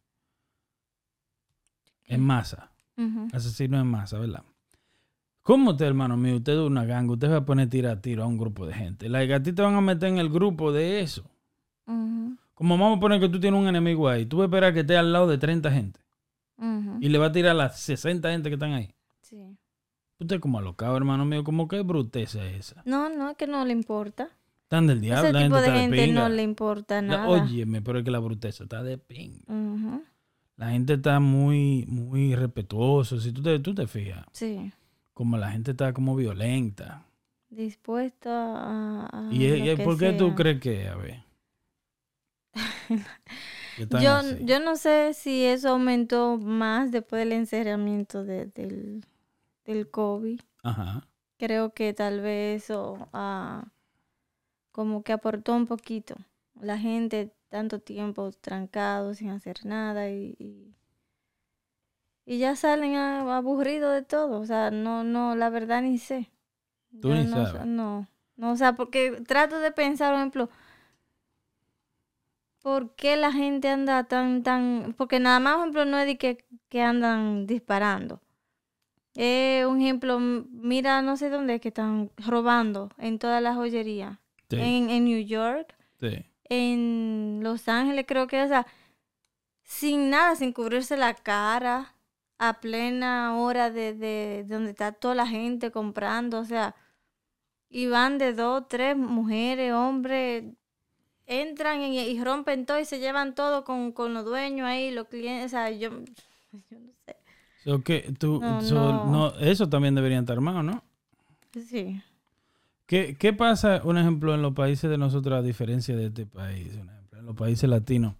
[2.05, 2.71] En masa.
[3.33, 4.45] Asesinos en masa, ¿verdad?
[5.45, 6.37] ¿Cómo usted, hermano mío?
[6.37, 8.73] Usted es una ganga, usted va a poner tiro a tiro a un grupo de
[8.73, 9.09] gente.
[9.41, 11.23] Ti te van a meter en el grupo de eso.
[12.55, 14.25] Como vamos a poner que tú tienes un enemigo ahí.
[14.25, 16.01] Tú vas a esperar que esté al lado de 30 gente.
[17.01, 18.91] Y le va a tirar a las 60 gente que están ahí.
[19.21, 19.37] Sí.
[20.19, 21.45] Usted es como alocado, hermano mío.
[21.45, 22.83] Como que bruteza es esa.
[22.87, 24.31] No, no, es que no le importa.
[24.63, 25.25] Están del diablo.
[25.25, 26.23] Ese la tipo de está gente pinga.
[26.23, 27.29] no le importa nada.
[27.29, 29.41] óyeme, pero es que la bruteza está de ping.
[29.47, 30.03] Ujú.
[30.57, 33.21] La gente está muy, muy respetuosa.
[33.21, 34.73] Si tú te, tú te fijas, Sí.
[35.15, 37.07] Como la gente está como violenta.
[37.49, 39.09] Dispuesto a...
[39.11, 41.25] a ¿Y, lo y que por qué tú crees que, a ver?
[44.01, 44.37] Yo, así.
[44.45, 49.05] yo no sé si eso aumentó más después del encerramiento de- del,
[49.65, 50.41] del COVID.
[50.63, 51.07] Ajá.
[51.39, 53.67] Creo que tal vez eso ah,
[54.73, 56.17] como que aportó un poquito.
[56.61, 60.75] La gente tanto tiempo trancado sin hacer nada y, y,
[62.27, 64.41] y ya salen aburridos de todo.
[64.41, 66.31] O sea, no, no, la verdad ni sé.
[67.01, 67.65] Tú Yo ni no, sabes.
[67.67, 70.51] No, no, o sea, porque trato de pensar, por ejemplo,
[72.63, 76.19] ¿por qué la gente anda tan, tan, porque nada más, por ejemplo, no es de
[76.19, 78.21] que, que andan disparando.
[79.17, 84.21] Eh, un ejemplo, mira, no sé dónde es que están robando en toda la joyería.
[84.51, 86.25] Sí, En, en New York, sí.
[86.49, 88.67] en Los Ángeles, creo que, o sea,
[89.65, 91.94] sin nada, sin cubrirse la cara,
[92.49, 96.75] a plena hora de, de donde está toda la gente comprando, o sea,
[97.69, 100.45] y van de dos, tres mujeres, hombres,
[101.27, 105.09] entran y, y rompen todo y se llevan todo con, con los dueños ahí, los
[105.09, 105.91] clientes, o sea, yo,
[106.71, 107.17] yo no sé.
[107.65, 109.07] So que tú, No, so, no.
[109.07, 110.83] no, eso también deberían estar armados, ¿no?
[111.69, 112.01] Sí.
[112.87, 116.75] ¿Qué, ¿Qué pasa, un ejemplo, en los países de nosotros, a diferencia de este país?
[116.75, 118.15] Un ejemplo, en los países latinos,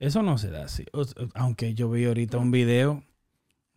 [0.00, 0.84] eso no se da así.
[0.92, 1.04] O
[1.34, 3.04] aunque yo vi ahorita un video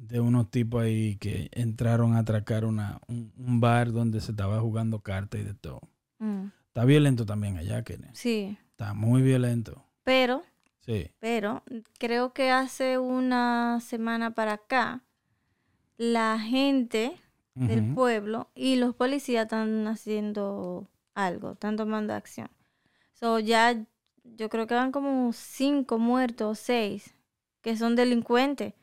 [0.08, 4.60] de unos tipos ahí que entraron a atracar una, un, un bar donde se estaba
[4.60, 5.82] jugando cartas y de todo.
[6.20, 8.14] Mm, Está violento también allá, Kenneth.
[8.16, 8.58] sí.
[8.72, 9.84] Está muy violento.
[10.04, 10.44] Pero
[10.86, 11.10] Sí.
[11.20, 11.64] Pero
[11.98, 15.02] creo que hace una semana para acá,
[15.98, 17.16] la gente
[17.54, 22.50] del pueblo y los policías están haciendo algo, están tomando acción.
[23.14, 23.86] So ya
[24.24, 27.16] yo creo que van como cinco muertos, seis,
[27.62, 28.74] que son delincuentes.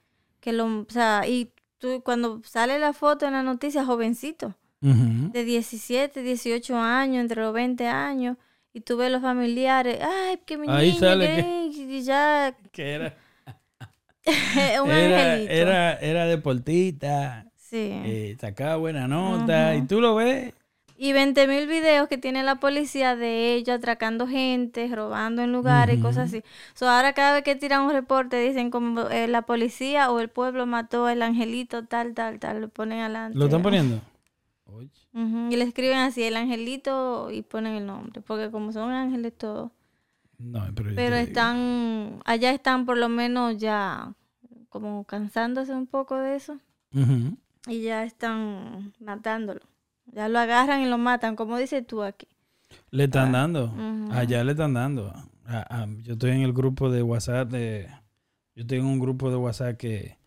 [0.41, 5.45] Que lo, o sea, y tú cuando sale la foto en la noticia, jovencito, de
[5.45, 8.37] 17, 18 años, entre los 20 años,
[8.73, 11.27] y tú ves los familiares, ay, que mi Ahí niño, sale
[11.75, 13.17] que- ya Que era,
[14.83, 15.53] un era, angelito.
[15.53, 17.77] era, era deportista, Sí.
[18.05, 20.53] eh, sacaba buena nota, y tú lo ves.
[21.03, 25.99] Y 20 mil videos que tiene la policía de ellos atracando gente, robando en lugares
[25.99, 26.45] y cosas así.
[26.75, 30.29] So, ahora cada vez que tiran un reporte dicen como eh, la policía o el
[30.29, 33.39] pueblo mató al angelito tal, tal, tal, lo ponen adelante.
[33.39, 34.03] ¿Lo están poniendo?
[35.15, 38.21] Y le escriben así, el angelito, y ponen el nombre.
[38.21, 39.71] Porque como son ángeles todos.
[40.37, 44.13] No, pero, Pero están, allá están por lo menos ya
[44.69, 46.59] como cansándose un poco de eso.
[47.67, 49.63] Y ya están matándolo.
[50.13, 52.27] Ya lo agarran y lo matan, como dices tú aquí.
[52.91, 53.67] Le están dando.
[53.67, 54.13] Ujú.
[54.13, 55.13] Allá le están dando.
[55.47, 57.89] Ah, ah, yo estoy en el grupo de WhatsApp de...
[58.55, 60.19] Yo estoy en un grupo de WhatsApp que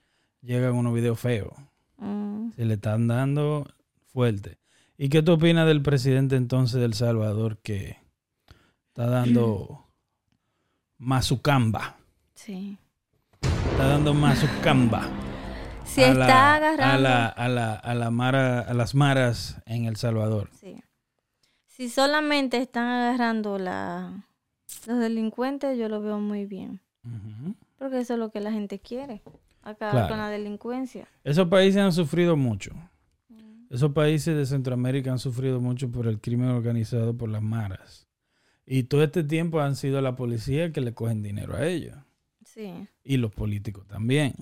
[0.42, 1.54] llegan unos videos feos.
[1.98, 2.52] Mm.
[2.56, 3.68] Se le están dando
[4.12, 4.58] fuerte.
[4.98, 7.98] ¿Y qué tú opinas del presidente entonces de El Salvador que
[8.90, 9.86] está dando
[10.98, 11.98] mazucamba?
[12.36, 12.78] Sí.
[13.72, 15.10] Está dando mazucamba.
[15.86, 16.96] Si a está la- agarrando.
[16.96, 20.50] A, la, a, la, a, la mara, a las maras en El Salvador.
[20.60, 20.82] Sí.
[21.68, 24.26] Si solamente están agarrando la,
[24.88, 26.82] los delincuentes, yo lo veo muy bien.
[27.78, 29.22] Porque eso es lo que la gente quiere.
[29.62, 30.10] Acabar Claro.
[30.10, 31.08] con la delincuencia.
[31.24, 32.72] Esos países han sufrido mucho.
[33.70, 38.08] Esos países de Centroamérica han sufrido mucho por el crimen organizado por las maras.
[38.66, 41.98] Y todo este tiempo han sido la policía que le cogen dinero a ellos.
[42.46, 42.72] Sí.
[43.04, 44.36] Y los políticos también.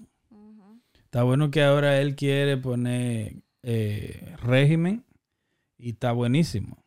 [1.12, 5.04] Está bueno que ahora él quiere poner eh, régimen
[5.78, 6.86] y está buenísimo.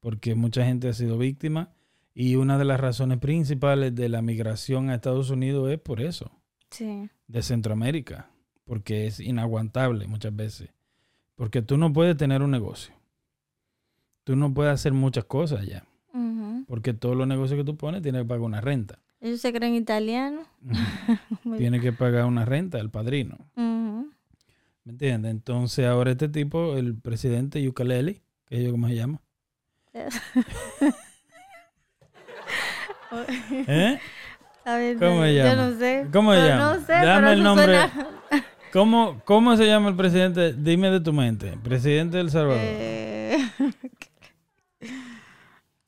[0.00, 1.74] Porque mucha gente ha sido víctima.
[2.14, 6.30] Y una de las razones principales de la migración a Estados Unidos es por eso
[6.70, 7.10] Sí.
[7.28, 8.30] de Centroamérica,
[8.64, 10.70] porque es inaguantable muchas veces.
[11.34, 12.94] Porque tú no puedes tener un negocio.
[14.24, 15.84] Tú no puedes hacer muchas cosas ya.
[16.66, 19.00] Porque todos los negocios que tú pones tienes que pagar una renta.
[19.26, 20.46] Ellos se creen italianos.
[21.58, 23.36] Tienes que pagar una renta al padrino.
[23.56, 25.32] ¿Me entiendes?
[25.32, 29.20] Entonces ahora este tipo, el presidente Yucaleli, que yo cómo se llama.
[33.66, 33.98] ¿Eh?
[34.64, 35.70] A ver, ¿Cómo se yo llama?
[35.70, 36.06] no sé.
[36.12, 36.74] ¿Cómo se llama?
[36.74, 37.64] No sé, Dame el nombre.
[37.66, 38.08] suena-
[38.72, 40.52] ¿Cómo, ¿Cómo se llama el presidente?
[40.52, 41.56] Dime de tu mente.
[41.64, 42.60] Presidente del Salvador.
[42.62, 43.38] Eh,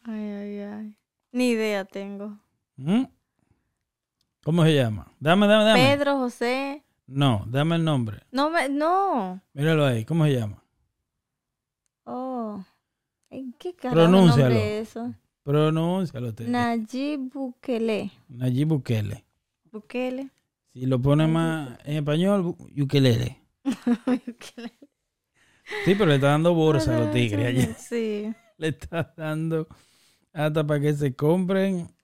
[0.05, 0.96] Ay, ay, ay.
[1.33, 2.37] Ni idea tengo.
[2.77, 3.05] ¿Mm?
[4.48, 5.12] ¿Cómo se llama?
[5.20, 5.78] Dame, dame, dame.
[5.94, 6.82] Pedro, José.
[7.06, 8.22] No, dame el nombre.
[8.32, 9.42] No, me, no.
[9.52, 10.06] Míralo ahí.
[10.06, 10.64] ¿Cómo se llama?
[12.04, 12.64] Oh.
[13.30, 14.44] Ay, ¿Qué carajo Pronúncialo.
[14.54, 15.14] nombre es eso?
[15.42, 16.34] Pronúncialo.
[16.34, 18.11] te- Nayib Bukele.
[18.28, 19.22] Nayib Bukele.
[19.70, 20.30] Bukele.
[20.72, 22.56] Si lo pone más en español.
[22.74, 23.42] Bukele.
[25.84, 27.74] Sí, pero le está dando bolsa a los tigres allá.
[27.74, 28.32] Sí.
[28.56, 29.68] Le está dando
[30.32, 31.94] hasta para que se compren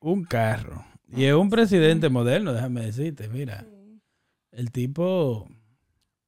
[0.00, 0.84] un carro.
[1.16, 3.28] Y es un presidente moderno, déjame decirte.
[3.28, 3.64] Mira,
[4.52, 5.48] el tipo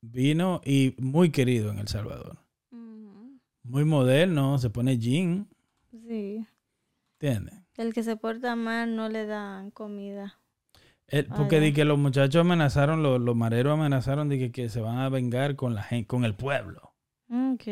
[0.01, 2.39] vino y muy querido en El Salvador.
[3.63, 5.49] Muy moderno, se pone jean,
[6.07, 6.47] Sí.
[7.15, 7.55] ¿entiendes?
[7.77, 10.39] El que se porta mal no le dan comida.
[11.09, 14.69] Él- Ah, porque di que los muchachos amenazaron, los, los mareros amenazaron de que, que
[14.69, 16.93] se van a vengar con la gente, con el pueblo.
[17.29, 17.67] Ok.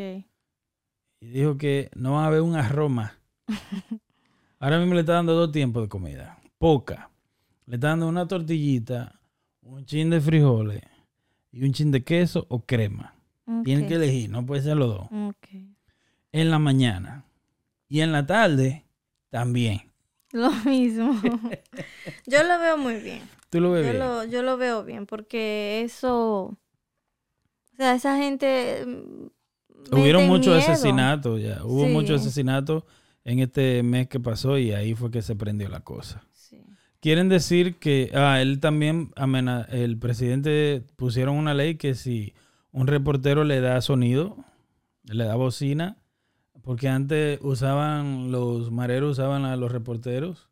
[1.21, 3.13] Y dijo que no va a haber un arroz más.
[4.59, 6.37] Ahora mismo le está dando dos tiempos de comida.
[6.57, 7.09] Poca.
[7.65, 9.19] Le está dando una tortillita,
[9.61, 10.81] un chin de frijoles
[11.51, 13.13] y un chin de queso o crema.
[13.63, 15.07] Tienen ok, que elegir, no puede ser los dos.
[16.31, 17.25] En la mañana.
[17.87, 18.85] Y en la tarde
[19.29, 19.91] también.
[20.31, 21.13] Lo mismo.
[22.25, 23.21] yo lo veo muy bien.
[23.49, 23.99] Tú lo ves Yo bien.
[24.03, 26.57] lo, yo lo veo bien porque eso...
[27.73, 28.83] O sea, esa gente...
[28.85, 31.63] mm, Hubieron muchos asesinatos ya.
[31.63, 31.91] Hubo Sí.
[31.91, 32.83] muchos asesinatos
[33.23, 36.23] en este mes que pasó y ahí fue que se prendió la cosa.
[37.05, 42.33] Quieren decir que, ah, él también, amena- el presidente pusieron una ley que si
[42.71, 44.37] un reportero le da sonido,
[45.03, 45.97] le da bocina,
[46.63, 50.49] porque antes usaban, los mareros usaban a los reporteros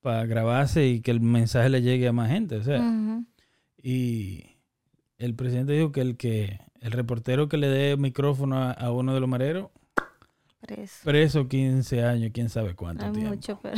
[0.00, 2.78] para grabarse y que el mensaje le llegue a más gente, o sea,
[3.82, 4.44] y
[5.18, 9.14] el presidente dijo que el que, el reportero que le dé micrófono a, a uno
[9.14, 9.70] de los mareros,
[10.60, 11.00] Preso.
[11.04, 13.30] preso 15 años, quién sabe cuánto Hay tiempo.
[13.30, 13.76] mucho, pero...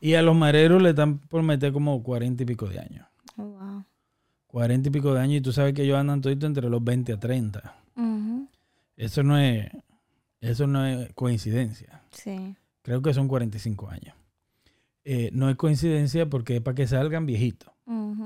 [0.00, 3.06] Y a los mareros le están por meter como 40 y pico de años.
[3.36, 3.84] Oh, wow.
[4.48, 7.12] 40 y pico de años y tú sabes que ellos andan todito entre los 20
[7.14, 7.74] a 30.
[7.96, 8.48] Ujú.
[8.96, 9.68] Eso no es,
[10.40, 12.02] eso no es coincidencia.
[12.10, 12.54] Sí.
[12.82, 14.14] Creo que son 45 años.
[15.04, 17.72] Eh, no es coincidencia porque es para que salgan viejitos,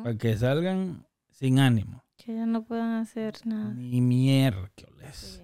[0.03, 2.03] para que salgan sin ánimo.
[2.17, 3.73] Que ya no puedan hacer nada.
[3.75, 5.17] Ni miércoles.
[5.41, 5.44] Sí.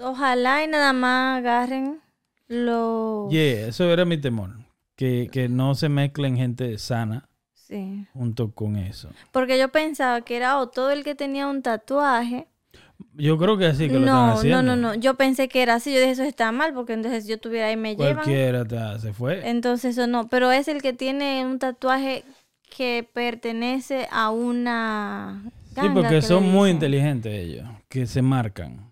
[0.00, 2.00] Ojalá y nada más agarren
[2.48, 3.28] lo...
[3.30, 4.50] Yeah, eso era mi temor.
[4.96, 8.04] Que, que no se mezclen gente sana Sí.
[8.12, 9.10] junto con eso.
[9.30, 12.48] Porque yo pensaba que era o todo el que tenía un tatuaje.
[13.14, 14.62] Yo creo que así que lo están no, no, haciendo.
[14.62, 14.94] no, no.
[14.94, 15.92] Yo pensé que era así.
[15.94, 18.14] Yo dije, eso está mal porque entonces yo tuviera ahí me llevan.
[18.24, 19.48] Cualquiera se fue.
[19.48, 20.26] Entonces eso no.
[20.28, 22.24] Pero es el que tiene un tatuaje
[22.76, 25.42] que pertenece a una
[25.74, 25.94] tanga.
[25.94, 28.88] porque que le son muy inteligentes ellos, que se marcan.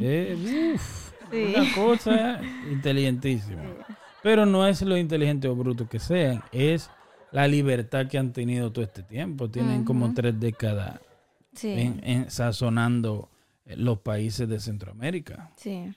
[0.00, 1.54] Eh, uf, Sí.
[1.54, 2.40] una cosa
[2.72, 3.62] inteligentísima.
[4.22, 6.90] Pero no es lo inteligente o bruto que sean, es
[7.32, 9.50] la libertad que han tenido todo este tiempo.
[9.50, 10.98] Tienen como tres décadas
[11.52, 13.28] Sí, en, en sazonando
[13.66, 15.50] eh, los países de Centroamérica.
[15.56, 15.92] sí.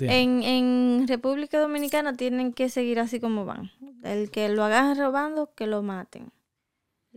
[0.00, 3.70] En, en República Dominicana tienen que seguir así como van.
[4.04, 6.30] El que lo agarren robando, que lo maten.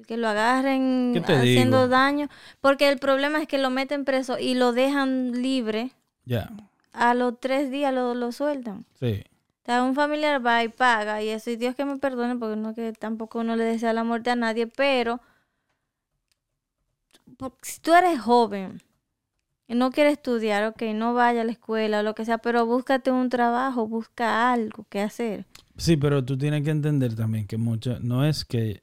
[0.07, 1.89] Que lo agarren ¿Qué te haciendo digo?
[1.89, 2.27] daño.
[2.61, 5.91] Porque el problema es que lo meten preso y lo dejan libre.
[6.25, 6.49] Ya,
[6.93, 8.85] A los tres días lo, lo sueltan.
[8.99, 9.23] sí.
[9.61, 11.51] O sea, un familiar va y paga y eso.
[11.51, 14.35] Y Dios que me perdone porque no que tampoco uno le desea la muerte a
[14.35, 14.65] nadie.
[14.65, 15.19] Pero
[17.61, 18.81] si tú eres joven
[19.67, 22.65] y no quieres estudiar, ok, no vaya a la escuela o lo que sea, pero
[22.65, 25.45] búscate un trabajo, busca algo que hacer.
[25.77, 28.81] Sí, pero tú tienes que entender también que mucho, no es que,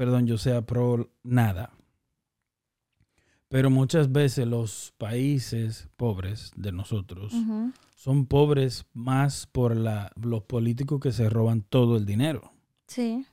[0.00, 1.74] perdón, yo sea pro nada,
[3.48, 7.34] pero muchas veces los países pobres de nosotros
[7.96, 12.50] son pobres más por la, los políticos que se roban todo el dinero.
[12.86, 13.26] Sí.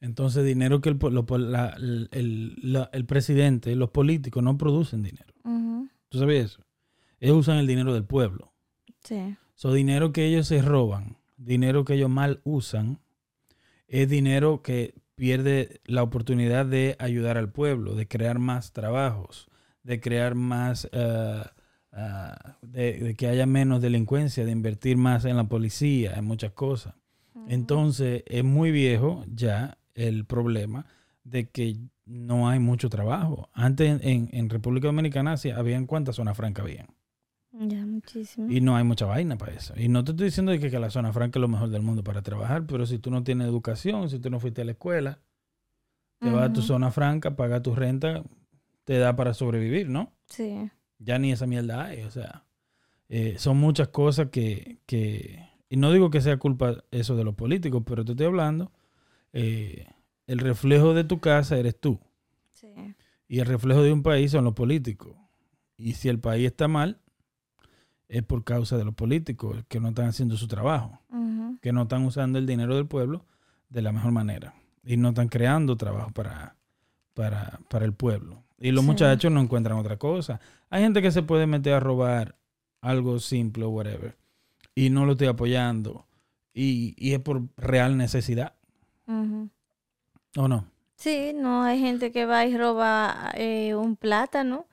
[0.00, 5.02] Entonces, dinero que el, lo la- el, el- la- el presidente, los políticos no producen
[5.02, 5.34] dinero.
[6.08, 6.60] ¿Tú sabes eso?
[7.18, 8.52] Ellos usan el dinero del pueblo.
[9.02, 9.36] Sí.
[9.56, 13.00] So, dinero que ellos se roban, dinero que ellos mal usan,
[13.88, 19.48] es dinero que pierde la oportunidad de ayudar al pueblo, de crear más trabajos,
[19.84, 21.52] de crear más, ah,
[22.60, 26.96] de, de que haya menos delincuencia, de invertir más en la policía, en muchas cosas.
[27.46, 30.86] Entonces, es muy viejo ya el problema
[31.22, 33.48] de que no hay mucho trabajo.
[33.52, 36.88] Antes en, República Dominicana habían cuántas zonas francas habían.
[37.52, 38.50] Ya, muchísimo.
[38.50, 39.74] Y no hay mucha vaina para eso.
[39.76, 42.02] Y no te estoy diciendo que, que la zona franca es lo mejor del mundo
[42.02, 45.18] para trabajar, pero si tú no tienes educación, si tú no fuiste a la escuela,
[46.18, 48.22] te vas a tu zona franca, pagas tu renta,
[48.84, 50.12] te da para sobrevivir, ¿no?
[50.26, 50.70] Sí.
[50.98, 52.02] Ya ni esa mierda hay.
[52.02, 52.44] O sea,
[53.08, 55.46] eh, son muchas cosas que, que...
[55.68, 58.72] Y no digo que sea culpa eso de los políticos, pero te estoy hablando,
[59.32, 59.88] eh,
[60.26, 61.98] el reflejo de tu casa eres tú.
[62.52, 62.68] Sí.
[63.28, 65.16] Y el reflejo de un país son los políticos.
[65.76, 67.00] Y si el país está mal,
[68.12, 70.98] es por causa de los políticos que no están haciendo su trabajo,
[71.62, 73.24] que no están usando el dinero del pueblo
[73.70, 76.56] de la mejor manera y no están creando trabajo para,
[77.14, 78.42] para, para el pueblo.
[78.58, 78.90] Y los Sí.
[78.90, 80.40] muchachos no encuentran otra cosa.
[80.70, 82.36] Hay gente que se puede meter a robar
[82.82, 84.16] algo simple o whatever
[84.74, 86.06] y no lo estoy apoyando
[86.52, 88.54] y, y es por real necesidad.
[90.36, 90.66] ¿o no?
[90.96, 94.66] Sí, no hay gente que va y roba eh, un plátano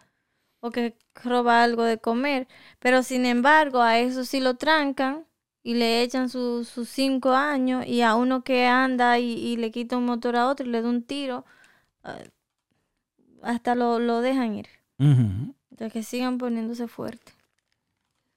[0.62, 2.48] o que roba algo de comer,
[2.80, 5.26] pero sin embargo a eso sí lo trancan
[5.63, 9.72] y le echan su- sus cinco años y a uno que anda y, y le
[9.72, 11.45] quita un motor a otro y le da un tiro,
[12.04, 12.19] ah,
[13.41, 14.67] hasta lo, lo dejan ir,
[15.00, 15.56] Ujú.
[15.72, 17.36] de que sigan poniéndose fuertes.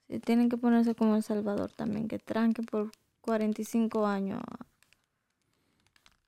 [0.09, 4.41] Sí, tienen que ponerse como El Salvador también, que tranquen por 45 años,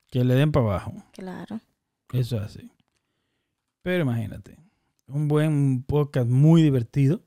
[0.09, 0.93] Que le den para abajo.
[1.11, 1.59] claro.
[2.13, 2.71] Eso es así.
[3.81, 4.57] Pero imagínate,
[5.07, 7.21] un buen podcast muy divertido.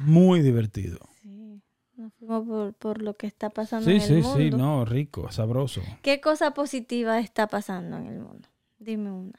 [0.00, 0.98] Muy divertido.
[1.22, 1.60] Sí,
[1.96, 4.58] nos fuimos por, por lo que está pasando Sí, en sí, el sí, mundo.
[4.58, 5.82] no, rico, sabroso.
[6.02, 8.48] ¿Qué cosa positiva está pasando en el mundo?
[8.78, 9.38] Dime una.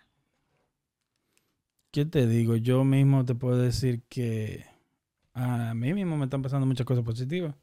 [1.91, 2.55] ¿Qué te digo?
[2.55, 4.65] Yo mismo te puedo decir que
[5.33, 7.55] a mí mismo me están pasando muchas cosas positivas.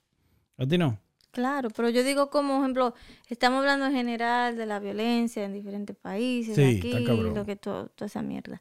[0.58, 0.98] ¿A ti no?
[1.32, 2.94] Claro, pero yo digo como ejemplo,
[3.28, 7.88] estamos hablando en general de la violencia en diferentes países, Sí, aquí, lo que to-
[7.94, 8.60] toda esa mierda.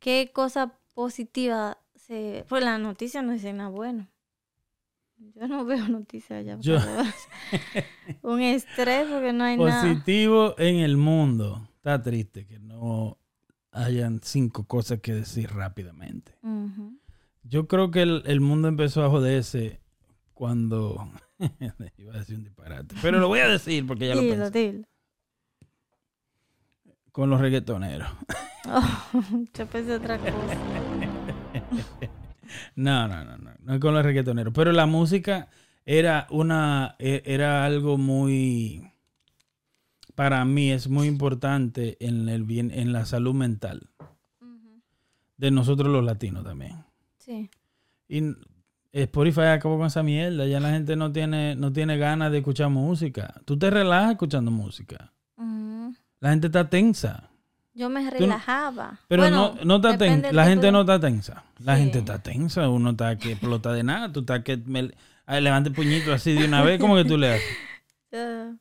[0.00, 2.44] ¿Qué cosa positiva se...
[2.48, 4.08] Pues las noticias no dicen nada bueno.
[5.18, 6.56] Yo no veo noticias allá.
[6.60, 6.78] Yo-.
[8.22, 9.82] Un estrés porque no hay nada.
[9.82, 11.68] Positivo en el mundo.
[11.76, 13.18] Está triste que no
[13.72, 16.34] hayan cinco cosas que decir rápidamente.
[17.42, 19.80] Yo creo que el, el mundo empezó a joderse
[20.34, 21.10] cuando...
[21.98, 22.94] Iba a decir un disparate.
[23.00, 24.84] Pero lo voy a decir porque ya lo pensé.
[27.12, 28.08] Con los reggaetoneros.
[28.68, 29.10] Oh,
[29.54, 30.32] yo pensé otra cosa.
[32.74, 33.50] No, no, no, no.
[33.60, 34.52] No es con los reggaetoneros.
[34.52, 35.48] Pero la música
[35.84, 36.96] era una...
[36.98, 38.90] e- Era algo muy...
[40.16, 43.88] Para mí es muy importante en el bien, en la salud mental.
[45.36, 46.84] De nosotros los latinos también.
[47.18, 47.48] Sí.
[48.08, 48.34] Y
[48.92, 50.44] Spotify acabó con esa mierda.
[50.46, 53.40] Ya la gente no tiene, no tiene ganas de escuchar música.
[53.44, 55.12] Tú te relajas escuchando música.
[56.20, 57.24] La gente está tensa.
[57.72, 58.98] Yo me no- relajaba.
[59.08, 60.32] Pero Bueno, no, no está tensa.
[60.32, 61.44] La gente no está tensa.
[61.60, 61.82] La Sí.
[61.82, 62.68] gente está tensa.
[62.68, 64.12] Uno está que explota de nada.
[64.12, 64.90] Tú estás que me,
[65.26, 66.78] ay, levante el puñito así de una vez.
[66.80, 67.46] ¿Cómo que tú le haces?
[68.12, 68.52] Ah,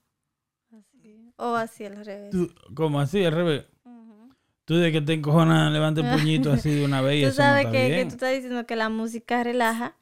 [0.78, 1.34] así.
[1.38, 2.30] O así al revés.
[2.30, 3.66] Tú- como así, al revés.
[3.84, 4.30] Ujú.
[4.66, 7.42] Tú de que te encojonas, levanta el puñito así de una vez y Tú eso
[7.42, 8.08] no sabes está que, que bien.
[8.10, 9.96] tú estás diciendo que la música relaja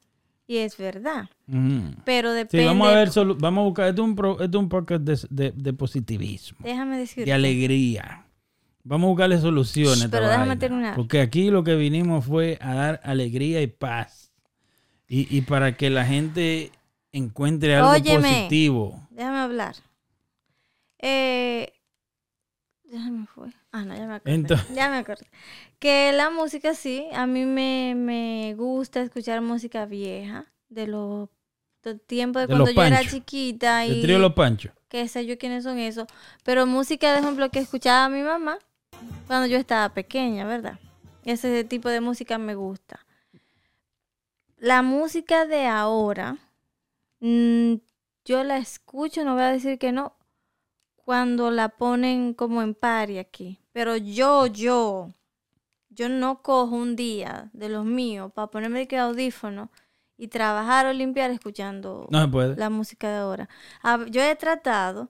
[0.48, 1.30] y es verdad.
[1.48, 1.95] Ujú.
[2.06, 2.66] Pero Sí, depende.
[2.68, 5.20] vamos a ver, vamos a buscar, esto es un, pro- esto es un podcast de,
[5.30, 7.26] de- de positivismo, Déjame decir.
[7.26, 8.24] de alegría.
[8.84, 9.98] Vamos a buscarle soluciones.
[9.98, 10.60] esta Pero déjame vaina.
[10.60, 10.95] terminar.
[10.95, 14.32] Porque aquí lo que vinimos fue a dar alegría y paz.
[15.10, 16.72] Y, y para que la gente
[17.12, 18.22] encuentre algo Óyeme.
[18.30, 19.06] positivo.
[19.12, 19.76] Déjame hablar.
[21.00, 21.72] Eh,
[22.89, 23.50] ya me fue.
[23.72, 24.34] Ah, no, ya me acordé.
[24.36, 25.28] Entonces- Ya me acordé.
[25.80, 31.30] Que la música sí, a mí me, me gusta escuchar música vieja, de los
[32.07, 34.71] tiempos de, De cuando yo era chiquita El y trío Los Panchos.
[34.89, 36.07] qué sé yo quiénes son esos.
[36.43, 38.57] Pero música, de ejemplo, que escuchaba mi mamá
[39.28, 40.80] cuando yo estaba pequeña, ¿verdad?
[41.23, 43.05] Ese tipo de música me gusta.
[44.57, 46.38] La música de ahora,
[47.19, 47.75] mm,
[48.25, 50.15] yo la escucho, no voy a decir que no,
[50.95, 53.59] cuando la ponen como en pari aquí.
[53.71, 55.13] Pero yo, yo,
[55.98, 59.70] yo no cojo un día de los míos para ponerme de que audífono
[60.16, 62.56] y trabajar o limpiar escuchando No se puede.
[62.56, 63.50] la música de ahora.
[63.82, 65.10] A ver, yo he tratado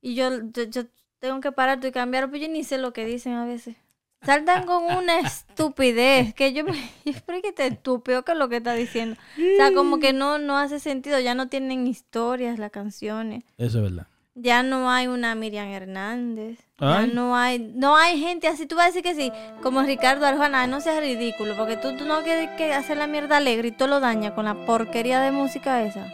[0.00, 0.82] y yo, yo, yo
[1.20, 3.76] tengo que parar y cambiar, pero yo ni sé lo que dicen a veces.
[4.22, 6.72] Saltan con una estupidez que yo me...
[7.24, 9.16] Pero es que te estúpido que es lo que está diciendo.
[9.36, 11.20] O sea, como que no, no hace sentido.
[11.20, 13.44] Ya no tienen historias las canciones.
[13.58, 14.08] Eso es verdad.
[14.40, 16.60] Ya no hay una Miriam Hernández.
[16.78, 18.66] Ya no hay, no hay gente así.
[18.66, 19.32] Tú vas a decir que sí,
[19.62, 23.38] como Ricardo Arjona, no seas ridículo, porque tú, tú no quieres que hacer la mierda
[23.38, 26.06] alegre y todo lo daña con la porquería de música esa.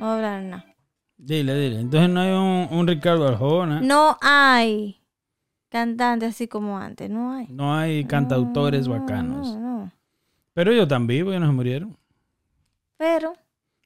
[0.00, 0.64] No hablar nada.
[1.16, 1.80] Dile, dile.
[1.80, 3.80] Entonces no hay un, un Ricardo Arjona.
[3.80, 5.00] No hay
[5.68, 7.46] cantantes así como antes, no hay.
[7.48, 9.54] No hay cantautores No, bacanos.
[9.54, 9.92] No, no.
[10.52, 11.96] Pero ellos están vivos y no se murieron.
[12.96, 13.34] Pero,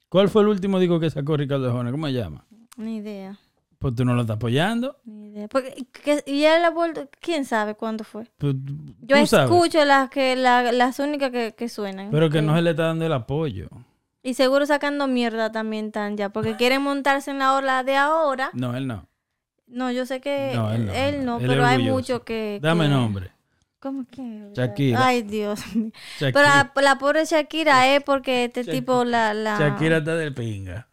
[0.09, 1.91] ¿Cuál fue el último disco que sacó Ricardo Arjona?
[1.91, 2.45] ¿Cómo se llama?
[2.81, 3.39] Ni idea.
[3.79, 4.97] Pues tú no lo estás apoyando.
[5.05, 5.49] Ni idea.
[5.49, 8.27] Porque, que- y él ha vuelto, quién sabe cuándo fue.
[8.37, 8.55] Pues,
[9.01, 9.51] Yo sabes.
[9.51, 12.11] escucho las que la- las únicas que, que suenan.
[12.11, 12.45] Pero que Sí.
[12.45, 13.69] no se le está dando el apoyo.
[14.23, 18.51] Y seguro sacando mierda también tan ya, porque quieren montarse en la ola de ahora.
[18.53, 19.07] No, él no.
[19.67, 22.59] No, yo sé que No, él él no, él pero hay mucho que...
[22.61, 23.31] Dame nombre.
[23.79, 24.51] ¿Cómo que?
[24.53, 25.07] Shakira.
[25.07, 25.91] Ay, Dios mío.
[26.19, 28.79] Pero la, la pobre Shakira es porque este Shakira.
[28.79, 29.33] tipo la...
[29.33, 29.59] la...
[29.59, 30.87] Shakira está de pinga.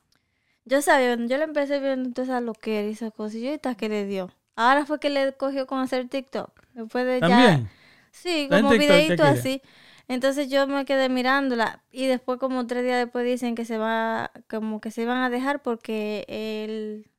[0.68, 4.30] Yo sabía, yo le empecé viendo toda esa loquera y esas ahorita que le dio.
[4.58, 6.52] Ahora fue que le cogió con hacer TikTok.
[6.74, 7.28] Después de ya...
[7.30, 7.70] También.
[8.12, 9.62] Sí, Está en como videito así.
[10.10, 14.32] Entonces yo me quedé mirándola y después como tres días después dicen que se va,
[14.50, 17.10] como que se iban a dejar porque él,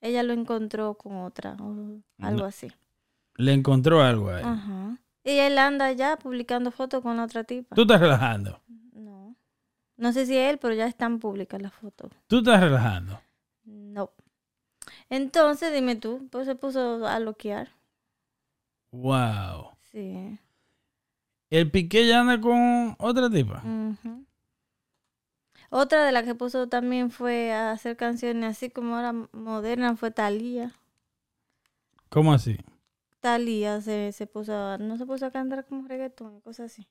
[0.00, 2.72] ella lo encontró con otra o algo así.
[3.36, 4.42] Le encontró algo ahí.
[4.44, 4.98] Ajá.
[5.22, 7.74] Y él anda ya publicando fotos con otra tipa.
[7.74, 8.62] Tú estás relajando.
[9.96, 10.12] No.
[10.12, 12.10] Sé si él, pero ya están públicas las fotos.
[12.26, 13.20] Tú estás relajando.
[13.64, 14.10] No.
[15.08, 17.70] Entonces dime tú, pues se puso a loquear.
[18.92, 19.70] Wow.
[19.90, 20.38] Sí.
[21.50, 23.62] El Piqué ya anda con otra tipa.
[25.70, 30.10] Otra de las que puso también fue a hacer canciones así como ahora modernas fue
[30.10, 30.72] Thalía.
[32.08, 32.56] ¿Cómo así?
[33.20, 36.86] Thalía se, se puso a- no se puso a cantar como reggaetón y cosas así.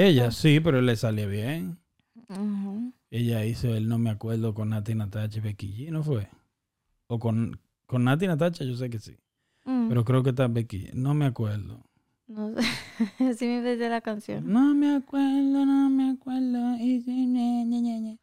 [0.00, 1.78] Ella sí, pero le salió bien.
[3.10, 6.28] Ella hizo el no me acuerdo con Nati Natacha y Becky G, ¿no fue?
[7.06, 9.16] O con, con Nati Natacha, yo sé que sí.
[9.64, 10.92] Mm, Pero creo que está Becky G.
[10.94, 11.80] No me acuerdo.
[12.26, 12.60] no sé.
[13.30, 14.52] así me empecé la canción.
[14.52, 16.76] No me acuerdo, no me acuerdo.
[16.78, 18.18] y sí.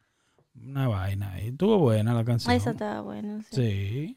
[0.64, 1.40] Una vaina.
[1.42, 2.54] Y estuvo buena la canción.
[2.54, 3.42] Esa estaba buena.
[3.50, 4.16] Sí.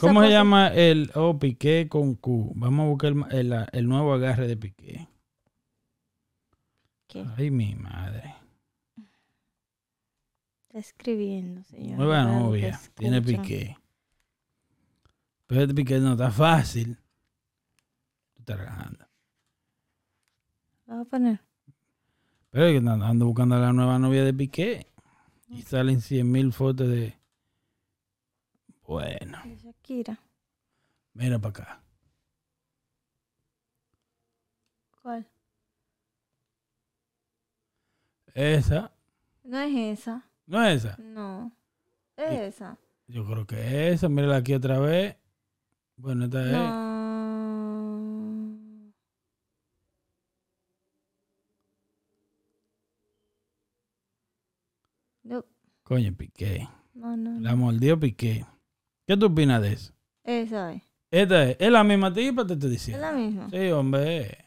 [0.00, 2.52] ¿Cómo se llama el oh, Piqué con Q?
[2.56, 5.08] Vamos a buscar el, el- el nuevo agarre de Piqué.
[7.24, 7.30] ¿Qué?
[7.36, 8.34] Ay, mi madre.
[10.66, 11.98] Está escribiendo, señor.
[11.98, 12.78] Nueva novia.
[12.94, 13.22] Tiene.
[13.22, 13.76] Piqué.
[15.46, 16.96] Pero este Piqué no está fácil.
[18.34, 19.06] Tú estás relajando.
[20.86, 21.40] ¿La voy a poner?
[22.50, 24.86] Pero es que ando ando buscando a la nueva novia de Piqué.
[25.48, 27.16] Y salen 100 mil fotos de...
[28.86, 30.18] Bueno, De Shakira.
[31.14, 31.82] mira para acá.
[35.02, 35.26] ¿Cuál?
[38.34, 38.92] Esa.
[39.44, 40.26] No es esa.
[40.46, 40.96] ¿No es esa?
[40.98, 41.52] No.
[42.16, 42.76] Es esa.
[43.06, 43.56] Yo creo que
[43.88, 44.08] es esa.
[44.08, 45.16] Mírala aquí otra vez.
[45.96, 46.52] Bueno, esta es...
[46.52, 46.88] No.
[55.24, 55.44] No,
[55.82, 56.68] Coño, Piqué.
[56.94, 57.40] no, no.
[57.40, 58.44] La mordió Piqué.
[59.06, 59.92] ¿Qué tú opinas de eso?
[60.24, 60.82] Esa es.
[61.10, 63.00] Esta es, es la misma tipa, te estoy Es diciendo.
[63.06, 63.48] la misma.
[63.50, 64.44] Sí, hombre.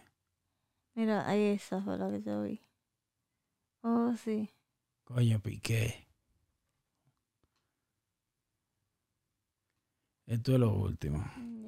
[0.93, 2.61] Mira, ahí esa fue la que yo vi.
[3.81, 4.49] Oh, sí.
[5.03, 6.07] Coño, Piqué.
[10.27, 11.23] Esto es lo último.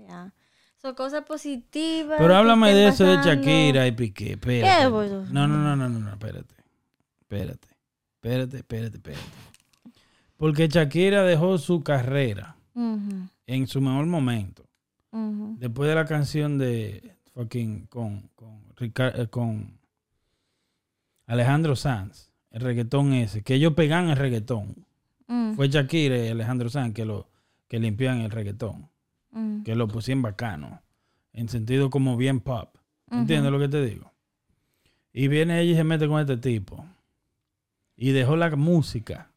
[0.08, 0.34] Ya.
[0.78, 2.18] Son cosas positivas.
[2.20, 3.18] Pero háblame de eso de.
[3.18, 4.34] Shakira y Piqué.
[4.34, 4.82] Espérate.
[4.82, 5.26] ¿Qué, bollo?
[5.26, 6.56] No, no, no, no, no, no, espérate.
[7.22, 7.68] Espérate.
[8.16, 9.24] Espérate, espérate, espérate.
[10.38, 14.64] Porque Shakira dejó su carrera en su mejor momento.
[15.12, 19.78] Después de la canción de fucking con, con, eh, con
[21.34, 24.86] Alejandro Sanz, el reggaetón ese, que ellos pegan el reggaetón.
[25.28, 27.28] Mm, Fue Shakira y Alejandro Sanz que lo
[27.68, 28.88] que limpian el reggaetón,
[29.32, 30.82] mm, que lo pusieron bacano,
[31.34, 32.76] en sentido como bien pop.
[33.10, 34.12] ¿Entiendes lo que te digo?
[35.12, 36.86] Y viene ella y se mete con este tipo.
[37.96, 39.32] Y dejó la música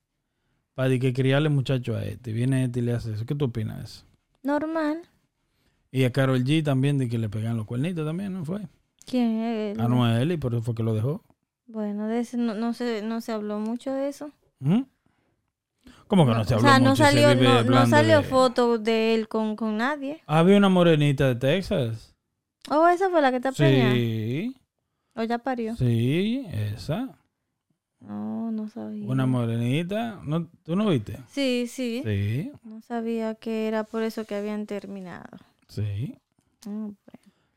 [0.75, 2.31] para que criarle muchacho a este.
[2.31, 3.25] Y viene este y le hace eso.
[3.25, 4.05] ¿Qué tú opinas de eso?
[4.43, 5.01] Normal.
[5.91, 8.61] Y a Carol G también de que le pegan los cuernitos también, ¿no fue?
[9.07, 9.81] ¿Quién es él?
[9.81, 11.23] A Noel y por eso fue que lo dejó.
[11.67, 14.31] Bueno, de ese no, no, se, no se habló mucho de eso.
[14.61, 14.83] ¿Mm?
[16.07, 18.19] ¿Cómo que no, se o habló sea, no mucho se salió, vive no, no salió
[18.19, 20.23] de- foto de él con, con nadie.
[20.27, 22.15] Había una morenita de Texas.
[22.71, 23.93] Oh, esa fue la que está preñada.
[23.95, 24.57] Sí,
[25.15, 25.75] O ya parió.
[25.77, 27.19] sí, esa.
[28.01, 29.09] No, no sabía.
[29.09, 30.21] Una morenita.
[30.25, 31.19] ¿No, ¿Tú no viste?
[31.29, 35.39] Sí, sí, Sí, No sabía que era por eso que habían terminado.
[35.69, 36.17] sí.
[36.67, 36.91] Mm,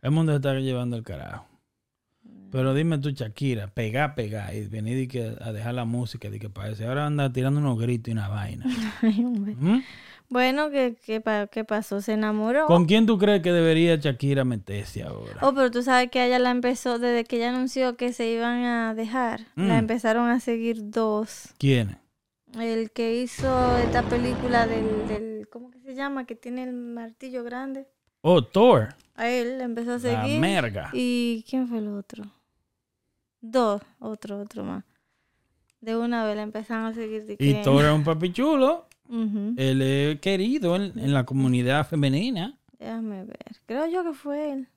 [0.01, 1.45] El mundo se está llevando el carajo.
[2.51, 6.39] Pero dime tú, Shakira, pegá, pegá, y venir y que a dejar la música, de
[6.39, 6.85] que parece.
[6.85, 8.65] Ahora anda tirando unos gritos y una vaina.
[9.01, 9.21] Ay.
[9.23, 9.81] ¿Mm?
[10.31, 12.01] Bueno, ¿qué, qué, qué pasó?
[12.01, 12.67] ¿Se enamoró?
[12.67, 15.39] ¿Con quién tú crees que debería Shakira meterse ahora?
[15.41, 18.63] Oh, pero tú sabes que ella la empezó, desde que ella anunció que se iban
[18.63, 19.79] a dejar, la Mm.
[19.79, 21.49] empezaron a seguir dos.
[21.57, 21.97] ¿Quién?
[22.59, 26.25] El que hizo esta película del, del ¿cómo que se llama?
[26.25, 27.87] Que tiene el martillo grande.
[28.21, 28.89] Oh, Thor.
[29.15, 30.39] A él le empezó a La seguir.
[30.39, 30.89] merga.
[30.93, 32.23] ¿Y quién fue el otro?
[33.41, 34.83] Dos, otro, otro más.
[35.81, 37.35] De una vez le empezaron a seguir.
[37.39, 38.85] Y Thor es un papi chulo.
[39.57, 42.57] Él es querido en, en la comunidad femenina.
[42.77, 43.55] Déjame ver.
[43.65, 44.67] Creo yo que fue él.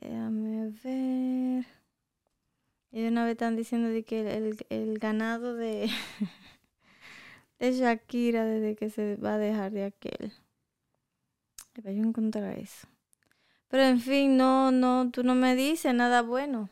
[0.00, 1.66] Déjame ver.
[2.92, 5.88] Y de una vez están diciendo de que el, el- el ganado de,
[7.58, 10.32] de Shakira desde que se va a dejar de aquel.
[11.74, 12.86] Para yo encontrar eso.
[13.68, 16.68] Pero en fin, no, no, tú no me dices nada bueno.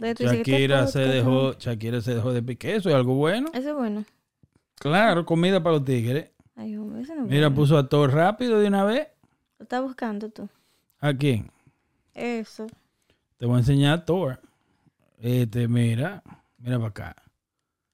[0.00, 2.74] De Shakira se dejó, Shakira se dejó de pique.
[2.74, 3.50] Eso es algo bueno.
[3.52, 3.58] ¿no?
[3.58, 4.04] Eso es bueno.
[4.76, 6.30] Claro, comida para los tigres.
[6.56, 7.56] Ay, hombre, eso no es Mira, bueno.
[7.56, 9.08] puso a Thor rápido de una vez.
[9.58, 10.48] Lo estás buscando tú.
[11.00, 11.50] ¿A quién?
[12.14, 12.66] Eso.
[13.36, 14.40] Te voy a enseñar a Thor.
[15.18, 16.22] Este, mira,
[16.58, 17.16] mira para acá.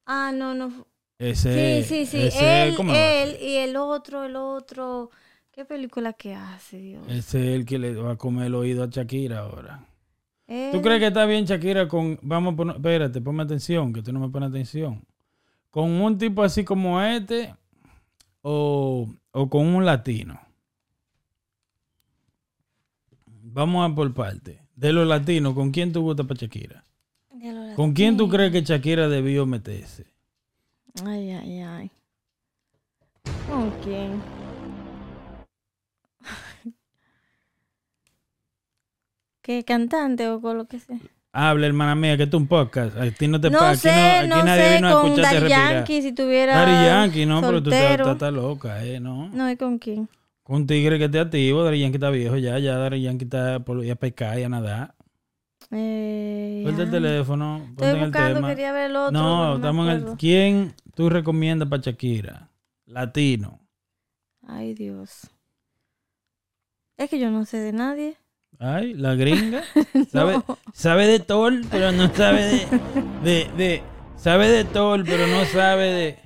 [0.07, 0.87] Ah, no, no.
[1.19, 2.27] Ese, Sí, sí, sí.
[2.27, 5.11] ese, Él, ¿cómo va a él y el otro, el otro.
[5.51, 7.03] ¿Qué película que hace, Dios?
[7.09, 9.85] Ese es el que le va a comer el oído a Shakira ahora.
[10.47, 12.19] ¿Tú crees que está bien Shakira con...
[12.23, 12.77] Vamos a poner...
[12.77, 15.05] Espérate, ponme atención, que tú no me pones atención.
[15.71, 17.55] ¿Con un tipo así como este
[18.43, 20.41] o, o con un latino?
[23.27, 24.63] Vamos a por parte.
[24.77, 26.85] De los latinos, ¿con quién tú gustas para Shakira?
[27.75, 30.07] ¿Con quién tú crees que Shakira debió meterse?
[31.05, 31.91] Ay, ay, ay.
[33.49, 34.21] ¿Con quién?
[39.47, 40.99] ¿Qué cantante o con lo que sea?
[41.33, 42.97] Habla, hermana mía, que esto es un podcast.
[42.97, 45.39] A ti no te No aquí sé, aquí no, nadie sé, vino a con escucharte
[45.39, 45.49] Daddy.
[45.51, 48.33] Yankee si tuviera Daddy Yankee, no, pero tú estás, soltero.
[48.33, 48.99] loca, ¿eh?
[48.99, 49.29] ¿No?
[49.29, 50.09] No, ¿y con quién?
[50.43, 53.61] Con un tigre que esté activo, Daddy Yankee está viejo ya, ya Daddy Yankee está
[53.61, 54.97] por ir a pescar y a nadar.
[55.71, 58.49] Eh, Suelta el teléfono, Estoy en el buscando, tema.
[58.49, 59.13] quería ver el otro.
[59.13, 60.17] no, me estamos en el...
[60.17, 62.51] ¿Quién tú recomiendas para Shakira?
[62.87, 63.61] Latino.
[64.45, 65.29] Ay, Dios.
[66.97, 68.17] Es que yo no sé de nadie.
[68.59, 69.63] Ay, la gringa.
[70.11, 70.41] Sabe,
[70.73, 72.67] sabe de Thor, pero no sabe de,
[73.23, 73.83] de, de-
[74.17, 76.19] Sabe de Thor, pero no sabe de,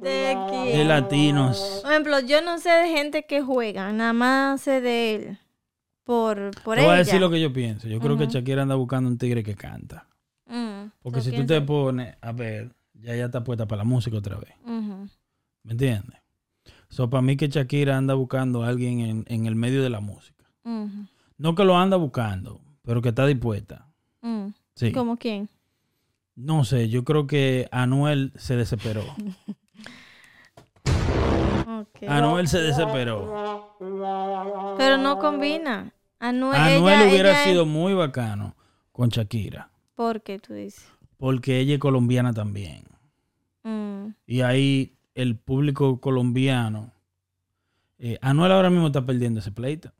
[0.00, 1.80] ¿De de latinos.
[1.82, 5.38] Por ejemplo, yo no sé de gente que juega, nada más sé de él.
[6.04, 6.88] Por, por Te ella.
[6.90, 7.88] voy a decir lo que yo pienso.
[7.88, 8.26] Yo creo que.
[8.28, 10.06] Shakira anda buscando un tigre que canta.
[10.46, 13.84] Mm, Porque ¿tú si tú te pones a ver, ya ya está puesta para la
[13.84, 14.52] música otra vez.
[14.64, 16.20] ¿Me entiendes?
[16.88, 19.98] So, para mí que Shakira anda buscando a alguien en, en el medio de la
[20.00, 20.44] música.
[21.38, 23.86] No que lo anda buscando, pero que está dispuesta.
[24.22, 24.48] Mm.
[24.74, 24.92] Sí.
[24.92, 25.48] ¿Cómo quién?
[26.34, 29.02] No sé, yo creo que Anuel se desesperó.
[32.08, 33.74] Anuel se desesperó.
[34.78, 35.92] Pero no combina.
[36.18, 38.56] Anuel, Anuel ella- hubiera ella es- sido muy bacano
[38.92, 40.86] con Shakira, ¿Por qué tú dices?
[41.18, 42.84] porque ella es colombiana también.
[43.62, 44.08] Mm.
[44.26, 46.92] Y ahí el público colombiano,
[47.98, 49.92] eh, Anuel ahora mismo está perdiendo ese pleito.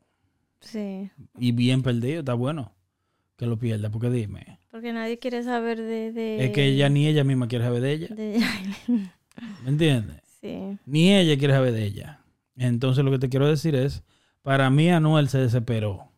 [0.61, 1.09] Sí.
[1.37, 2.73] Y bien perdido, está bueno
[3.37, 6.11] que lo pierda, porque dime, Porque nadie quiere saber de...
[6.11, 8.39] de es que ella ni ella misma quiere saber de ella, de-
[9.63, 10.21] ¿me entiendes?
[10.41, 10.77] Sí.
[10.85, 12.21] Ni ella quiere saber de ella.
[12.55, 14.03] Entonces lo que te quiero decir es,
[14.41, 16.09] para mí Anuel se desesperó.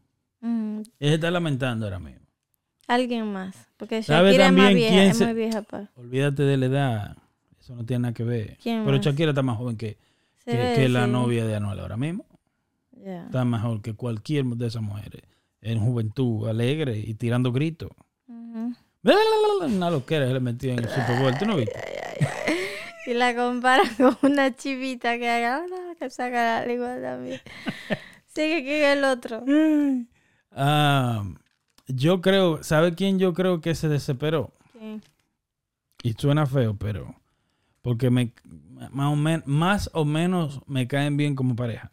[0.41, 2.25] Mm, Ella está lamentando ahora mismo.
[2.87, 3.67] Alguien más.
[3.77, 5.89] Porque ¿Sabe Shakira es más vieja, es se- muy vieja pa.
[5.95, 7.17] Olvídate de la edad.
[7.59, 8.57] Eso no tiene nada que ver.
[8.63, 9.05] ¿Quién Pero más?
[9.05, 9.97] Shakira está más joven que,
[10.45, 12.25] que, ve, que la novia de Anuel ahora mismo.
[13.03, 15.21] Está mejor que cualquier de esas mujeres.
[15.61, 17.89] En juventud, alegre y tirando gritos.
[18.27, 18.73] Ujú.
[19.65, 21.37] Una loquera se le metió en el Super Bowl.
[21.37, 21.79] ¿Tú no viste?
[23.07, 27.39] Y la compara con una chivita que haga "Hola", que saca la lengua también.
[28.27, 29.43] Sigue que el otro.
[30.51, 31.23] Ah,
[31.87, 34.51] yo creo, ¿sabe quién yo creo que se desesperó?
[34.73, 35.01] ¿Quién?
[36.03, 37.15] Y suena feo, pero
[37.81, 38.31] porque me
[38.91, 41.91] más o, men- más o menos me caen bien como pareja.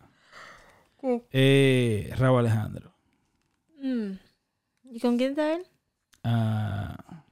[1.30, 2.92] Eh, Raúl Alejandro.
[3.80, 4.12] Mm.
[4.84, 5.66] ¿Y con quién está él?
[6.24, 7.24] Ah,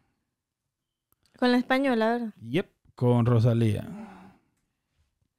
[1.38, 2.34] Con la española, ¿verdad?
[2.40, 3.88] yep, con Rosalía.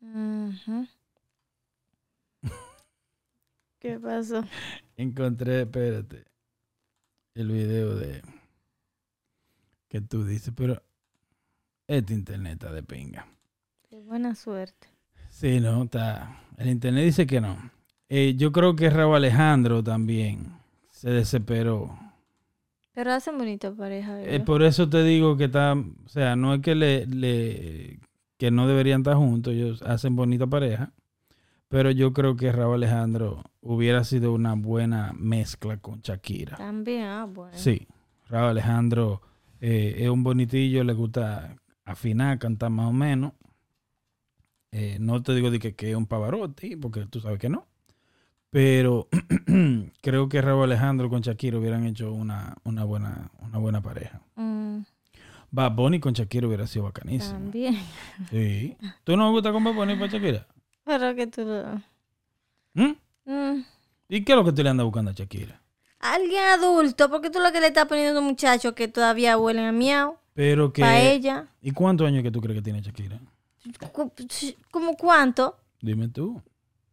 [3.80, 4.44] ¿Qué pasó?
[4.98, 6.26] Encontré, espérate,
[7.36, 8.22] el video de
[9.88, 10.82] que tú dices, pero
[11.88, 13.28] este internet está de pinga.
[13.90, 14.88] Qué buena suerte.
[15.30, 16.42] Sí, no, está.
[16.58, 17.72] El internet dice que no.
[18.10, 20.54] Eh, yo creo que Raúl Alejandro también
[20.92, 21.98] se desesperó.
[22.94, 26.62] Pero hacen bonita pareja, Eh, por eso te digo que está, o sea, no es
[26.62, 28.00] que le, le
[28.38, 30.94] que no deberían estar juntos, ellos hacen bonita pareja,
[31.68, 36.56] pero yo creo que Raúl Alejandro hubiera sido una buena mezcla con Shakira.
[36.58, 37.58] También, ah, bueno.
[37.58, 37.88] Sí,
[38.30, 39.22] Raúl Alejandro
[39.60, 43.34] eh, es un bonitillo, le gusta afinar, cantar más o menos.
[44.72, 47.66] Eh, no te digo de que, que es un pavarotti, porque tú sabes que no.
[48.56, 49.10] Pero
[50.02, 54.22] creo que Raúl Alejandro con Shakira hubieran hecho una, una, buena, una buena pareja.
[54.36, 54.78] Mm,
[55.52, 57.34] Bad Bunny con Shakira hubiera sido bacanísimo.
[57.34, 57.78] también.
[58.30, 58.78] Sí.
[59.04, 60.48] ¿Tú no me gusta con Bad Bunny para Shakira?
[60.86, 61.82] Pero que tú lo...
[62.76, 62.96] ¿Mm?
[63.26, 63.66] Mm.
[64.08, 65.62] ¿Y qué es lo que tú le andas buscando a Shakira?
[66.00, 69.66] Alguien adulto, porque tú lo que le estás poniendo a un muchacho que todavía huelen
[69.66, 70.82] a miau Pero que...
[70.82, 71.48] para ella.
[71.62, 73.20] ¿Y cuántos años que tú crees que tiene Shakira?
[74.72, 75.58] ¿Cómo cuánto?
[75.82, 76.42] Dime tú.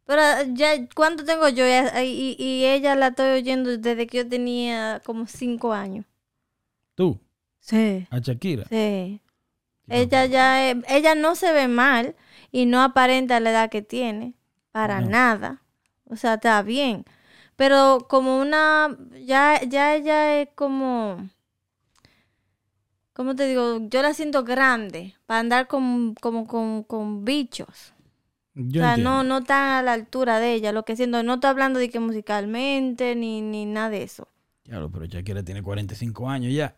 [0.06, 0.22] Pero
[0.54, 1.64] ya, ¿cuánto tengo yo?
[1.66, 6.04] Y, y ella la estoy oyendo desde que yo tenía como cinco años.
[6.94, 7.20] Tú,
[7.60, 8.64] Sí, a Shakira.
[8.68, 9.20] sí.
[9.88, 12.16] Ella ya, es- ella no se ve mal
[12.52, 14.34] y no aparenta la edad que tiene,
[14.72, 15.08] para No.
[15.08, 15.62] nada.
[16.06, 17.04] O sea, está bien.
[17.56, 21.28] Pero como una, ya, ya ella es como,
[23.12, 23.78] ¿cómo te digo?
[23.88, 27.92] Yo la siento grande para andar con, como con, con bichos.
[28.54, 28.98] Yo o sea, entiendo.
[28.98, 30.72] no, no está a la altura de ella.
[30.72, 34.28] Lo que siento, no estoy hablando de que musicalmente ni, ni nada de eso.
[34.64, 36.76] Claro, pero Shakira tiene 45 años ya.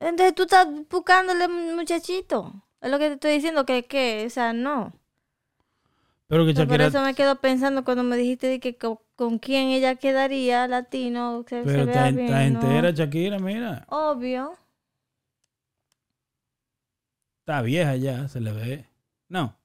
[0.00, 2.52] Entonces tú estás buscándole muchachito.
[2.80, 4.92] Es lo que te estoy diciendo, que, que, o sea, no.
[6.28, 6.86] Pero que O sea, por Shakira...
[6.88, 11.44] eso me quedo pensando cuando me dijiste de que co- con, quién ella quedaría, latino,
[11.48, 12.60] se Pero vea está, bien, está ¿no?
[12.60, 13.86] entera Shakira, mira.
[13.88, 14.56] Obvio.
[17.40, 18.86] Está vieja ya, se le ve.
[19.28, 19.56] No,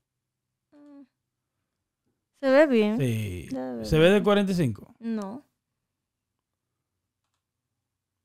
[2.43, 2.97] Se ve bien.
[2.97, 3.47] sí.
[3.49, 3.85] Ya.
[3.85, 4.95] Se ve de 45.
[4.99, 5.45] No.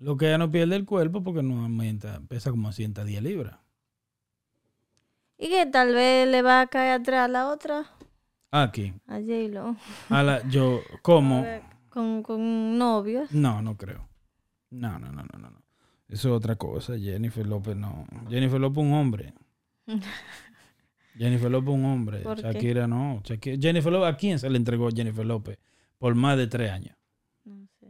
[0.00, 3.58] Lo que ella no pierde el cuerpo porque no aumenta, pesa como 110 libras.
[5.38, 7.86] Y que tal vez le va a caer atrás a la otra,
[8.50, 8.92] Aquí.
[9.06, 9.76] a J-Lo,
[10.08, 11.44] A la, yo, ¿cómo?
[11.88, 13.30] con, con novios.
[13.30, 14.08] No, no creo.
[14.70, 15.50] No, no, no, no, no.
[15.50, 15.62] no.
[16.08, 16.98] Eso es otra cosa.
[16.98, 18.04] Jennifer López no.
[18.28, 19.32] Jennifer López un hombre.
[21.18, 22.20] Jennifer López un hombre.
[22.20, 22.42] ¿Por qué?
[22.42, 23.20] Shakira no.
[23.24, 25.58] Shakira- Jennifer López, ¿a quién se le entregó Jennifer López?
[25.98, 26.96] Por más de tres años.
[27.44, 27.86] No sé.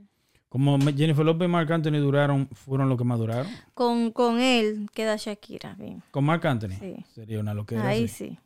[0.49, 3.47] Como Jennifer López y Marc Anthony duraron, fueron los que más duraron.
[3.74, 6.03] Con, con él queda Shakira, bien.
[6.11, 6.76] Con Marc Anthony.
[6.81, 6.97] Sí.
[7.14, 7.87] Sería una loquera.
[7.87, 8.39] Ahí sí.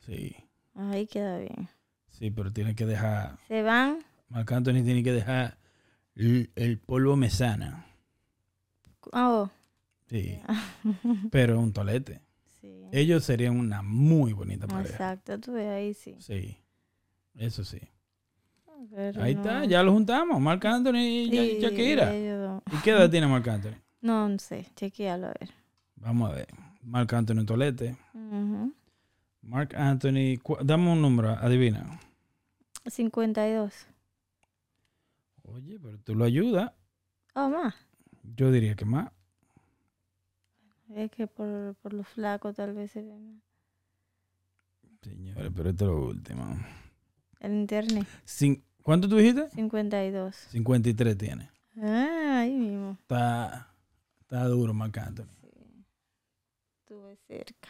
[0.00, 0.12] sí.
[0.14, 0.36] Sí.
[0.74, 1.68] Ahí queda bien.
[2.10, 3.38] Sí, pero tiene que dejar.
[3.48, 3.98] Se van.
[4.28, 5.56] Marc Anthony tiene que dejar
[6.14, 7.86] el, el polvo mesana.
[9.12, 9.50] Oh,
[10.10, 10.38] Sí.
[11.30, 12.20] pero un tolete.
[12.96, 14.90] Ellos serían una muy bonita pareja.
[14.92, 16.14] Exacto, tú ves ahí sí.
[16.20, 16.56] Sí.
[17.36, 17.80] Eso sí.
[18.94, 19.40] Pero Ahí no.
[19.40, 20.40] está, ya lo juntamos.
[20.40, 22.14] Marc Anthony y Sí, Shakira.
[22.14, 22.62] ellos.
[22.72, 23.72] ¿Y qué edad tiene Marc Anthony?
[24.00, 25.48] No, no sé, chequealo a ver.
[25.96, 26.48] Vamos a ver.
[26.82, 27.96] Marc Anthony tolete.
[28.12, 28.74] Ujú.
[29.40, 31.98] Marc Anthony, dame un número, adivina.
[32.86, 33.86] 52.
[35.44, 36.72] Oye, pero tú lo ayudas.
[37.34, 37.74] Oh, más.
[38.36, 39.10] Yo diría que más.
[40.94, 43.42] Es que por, por lo flaco tal vez se ve más.
[45.02, 46.58] Señores, pero esto es lo último.
[47.40, 48.06] El internet.
[48.26, 49.50] Cin- ¿Cuánto tú dijiste?
[49.50, 50.34] 52.
[50.50, 51.50] 53 tiene.
[51.82, 52.96] Ah, ahí mismo.
[53.00, 53.68] Está,
[54.20, 55.26] está duro Marc Anthony.
[56.80, 57.68] Estuve cerca.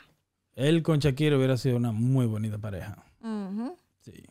[0.55, 3.05] Él con Shakira hubiera sido una muy bonita pareja.
[3.23, 3.77] Ujú.
[4.03, 4.23] Sí.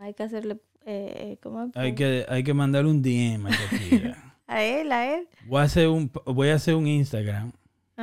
[0.00, 1.70] Hay que hacerle, eh, ¿cómo?
[1.74, 4.26] Hay que, hay que mandarle un DM a Shakira.
[4.50, 5.28] A él, a él.
[5.46, 7.52] voy, a hacer un, voy a hacer un Instagram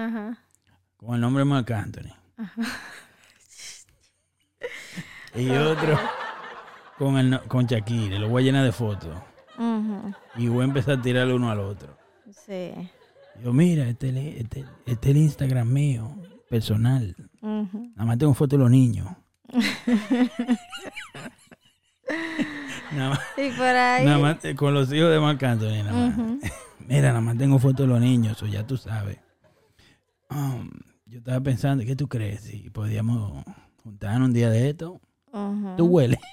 [0.05, 0.37] Ajá.
[0.97, 2.13] con el nombre de Marc Anthony.
[5.35, 5.99] y otro
[6.97, 8.19] con, el, con Shakira.
[8.19, 9.17] Lo voy a llenar de fotos.
[10.35, 11.97] Y voy a empezar a tirarle uno al otro.
[12.45, 12.71] Sí.
[13.43, 16.15] Yo, mira, este, es el- este, este es el Instagram mío,
[16.49, 17.15] personal.
[17.41, 19.07] Nada más tengo fotos de los niños.
[22.91, 24.05] nada más, Y por ahí.
[24.05, 25.83] nada más, eh, con los hijos de Marc Anthony.
[25.83, 26.51] Nada más.
[26.87, 29.19] Mira, nada más tengo fotos de los niños, eso ya tú sabes.
[30.30, 30.69] Um,
[31.05, 32.41] yo estaba pensando, ¿qué tú crees?
[32.41, 33.43] Si podíamos
[33.84, 35.01] juntarnos un día de esto.
[35.32, 35.75] Ujú.
[35.78, 36.19] Tú hueles.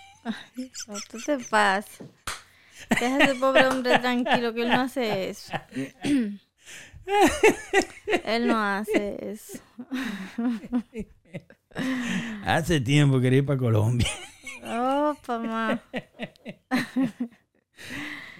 [0.88, 2.02] No, tú te pasas.
[2.98, 5.52] Deja a ese pobre hombre tranquilo que él no hace eso.
[8.24, 9.58] él no hace eso.
[12.44, 14.08] Hace tiempo quería ir para Colombia.
[14.64, 15.82] Oh, mamá.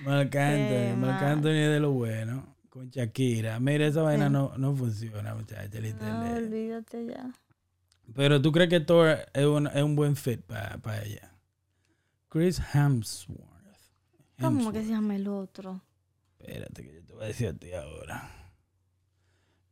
[0.04, 0.36] Marc.
[0.36, 2.53] Anthony es de lo bueno.
[2.74, 3.60] Con Shakira.
[3.60, 5.68] Mira, esa vaina no, no funciona, muchacha,
[6.00, 7.32] No, olvídate ya.
[8.16, 11.30] Pero tú crees que Thor es un, es un buen fit para ella.
[12.28, 13.44] Chris Hemsworth.
[14.40, 15.82] ¿Cómo que se llama el otro?
[16.40, 18.28] Espérate que yo te voy a decir a ti ahora.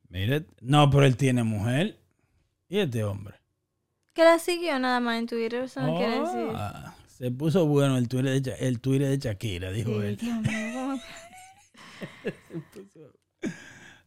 [0.09, 1.99] Mira, no, pero él tiene mujer.
[2.69, 3.35] ¿Y este hombre?
[4.15, 6.53] Que la siguió nada más en Twitter, eso no quiere decir.
[6.55, 10.17] Ah, se puso bueno el Twitter de, Sha- el Twitter de Shakira, dijo Sí, él.
[10.19, 10.72] Dios mío, ¿cómo?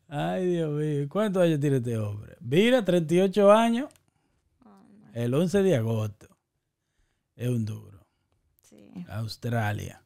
[0.08, 1.08] Ay, Dios mío.
[1.10, 2.36] ¿Cuántos años tiene este hombre?
[2.40, 3.90] Mira, 38 años.
[5.14, 6.28] El 11 de agosto.
[7.36, 8.00] Es un duro.
[8.64, 8.92] Sí.
[9.10, 10.02] Australia.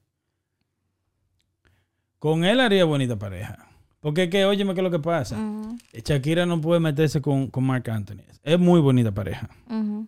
[2.19, 3.65] Con él haría bonita pareja.
[4.01, 5.37] Porque es que, óyeme, ¿qué es lo que pasa?
[5.37, 8.21] Ujú, Shakira no puede meterse con, con Mark Anthony.
[8.43, 9.49] Es muy bonita pareja.
[9.69, 10.07] ujú,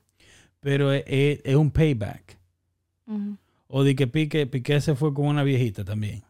[0.61, 2.37] Pero es, es- es un payback.
[3.07, 3.37] ujú.
[3.67, 6.23] O de que Piqué, Piqué se fue con una viejita también.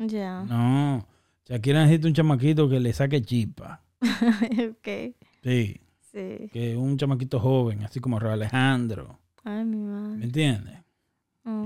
[0.00, 0.08] Ya.
[0.08, 0.44] Yeah.
[0.44, 1.06] No.
[1.46, 3.82] Shakira necesita un chamaquito que le saque chispa.
[4.00, 5.14] ok.
[5.42, 5.80] Sí.
[6.12, 6.48] Sí.
[6.52, 9.18] Que un chamaquito joven, así como Raúl Alejandro.
[9.44, 10.16] Ay, mi madre.
[10.16, 10.80] ¿Me entiendes?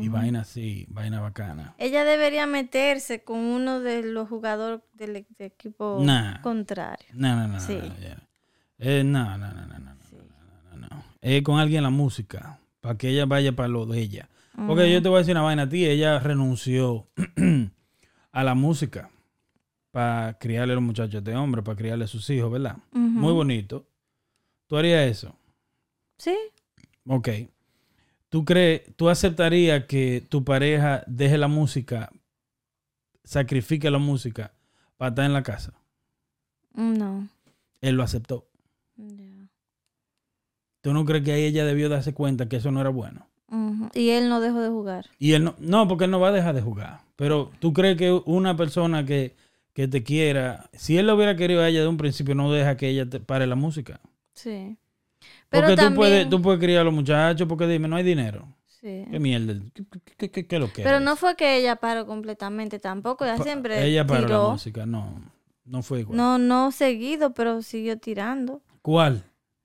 [0.00, 1.74] Y vaina así, vaina bacana.
[1.78, 6.02] Ella debería meterse con uno de los jugadores del, equipo
[6.42, 7.06] contrario.
[7.12, 7.60] No, no, no.
[7.60, 7.78] Sí.
[8.78, 9.78] No, no, no,
[10.78, 14.28] no, Es con alguien la música, para que ella vaya para lo de ella.
[14.66, 17.08] Porque yo te voy a decir una vaina a ti, ella renunció.
[18.34, 19.10] a la música
[19.92, 22.76] para criarle a los muchachos de hombre, para criarle a sus hijos, ¿verdad?
[22.90, 23.86] Muy bonito.
[24.66, 25.36] ¿Tú harías eso?
[26.18, 26.36] Sí.
[27.06, 27.28] Ok.
[28.28, 32.10] ¿Tú crees, tú aceptarías que tu pareja deje la música,
[33.22, 34.52] sacrifique la música
[34.96, 35.72] para estar en la casa?
[36.74, 37.28] No.
[37.80, 38.48] Él lo aceptó.
[38.96, 39.46] Ya.
[40.80, 43.28] ¿Tú no crees que ahí ella debió darse cuenta que eso no era bueno?
[43.94, 45.06] Y él no dejó de jugar.
[45.20, 47.03] Y él no, no, porque él no va a dejar de jugar.
[47.16, 49.34] Pero tú crees que una persona que,
[49.72, 52.76] que te quiera, si él lo hubiera querido a ella de un principio, no deja
[52.76, 54.00] que ella te pare la música.
[54.32, 54.76] Sí.
[55.48, 55.94] Pero Porque tú, también...
[55.94, 58.48] puedes, tú puedes criar a los muchachos, porque dime, no hay dinero.
[58.66, 59.04] Sí.
[59.10, 59.54] ¿Qué mierda?
[60.16, 63.24] ¿Qué, qué, qué- lo que Pero no fue que ella paró completamente tampoco.
[63.24, 65.22] Ella Pa- siempre Ella paró la música, no.
[65.64, 66.16] No fue igual.
[66.18, 68.60] No, no seguido, pero siguió tirando.
[68.82, 69.24] ¿Cuál?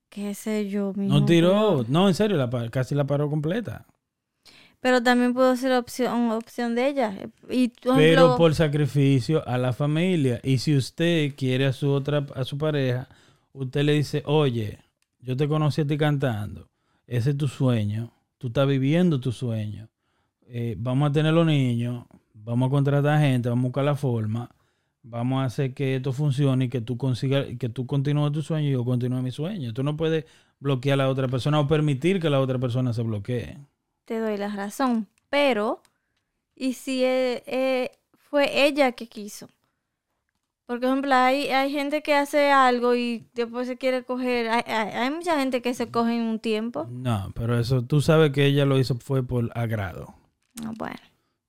[0.09, 1.85] Qué sé yo, mi No tiró.
[1.89, 3.85] No, en serio, la, casi la paró completa.
[4.81, 7.13] Pero también pudo ser opción, opción de ella.
[7.49, 10.39] Y por Pero ejemplo, por sacrificio a la familia.
[10.43, 13.09] Y si usted quiere a su otra, a su pareja,
[13.51, 14.79] usted le dice, oye,
[15.19, 16.69] yo te conocí a ti cantando.
[17.07, 18.13] Ese es tu sueño.
[18.37, 19.89] Tú estás viviendo tu sueño.
[20.47, 22.05] Eh, vamos a tener los niños.
[22.33, 23.49] Vamos a contratar gente.
[23.49, 24.49] Vamos a buscar la forma.
[25.03, 28.69] Vamos a hacer que esto funcione y que tú consigas, que tú continúes tu sueño
[28.69, 29.73] y yo continúe mi sueño.
[29.73, 30.25] Tú no puedes
[30.59, 33.57] bloquear a la otra persona o permitir que la otra persona se bloquee.
[34.09, 35.07] Te doy la razón.
[35.29, 35.83] Pero,
[36.55, 39.47] ¿y si eh, eh, fue ella que quiso?
[40.65, 44.49] Por ejemplo, hay, hay gente que hace algo y después se quiere coger.
[44.49, 46.87] Hay, hay, hay mucha gente que se coge en un tiempo.
[46.89, 50.15] No, pero eso tú sabes que ella lo hizo fue por agrado.
[50.65, 50.97] Ah, bueno,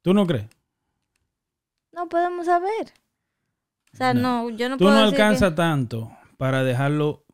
[0.02, 0.46] ¿Tú no crees?
[1.92, 2.92] no podemos saber.
[3.94, 4.44] O sea, No.
[4.44, 7.24] no, yo no Tú puedo no decir que- alcanzas tanto para dejarlo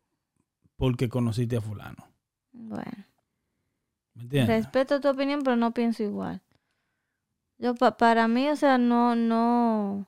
[0.77, 2.07] porque conociste a fulano.
[2.53, 3.05] Bueno,
[4.17, 4.57] ¿Me entiendes?
[4.65, 6.41] respeto tu opinión, pero no pienso igual.
[7.59, 10.07] Yo, pa- para mí, o sea, no, no,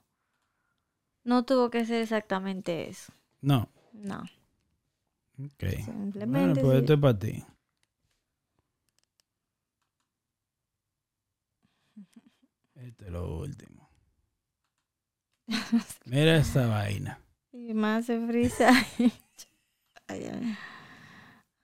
[1.25, 3.13] no tuvo que ser exactamente eso.
[3.41, 3.69] No.
[3.93, 4.23] No,
[5.45, 5.63] Ok.
[5.63, 6.61] Bueno, simplemente.
[6.61, 6.79] pues sí.
[6.81, 7.45] esto es para ti.
[12.75, 13.89] Esto es lo último.
[16.05, 17.21] Mira esta vaina.
[17.53, 18.71] Y más se frisa.
[20.09, 20.57] Ay, ay.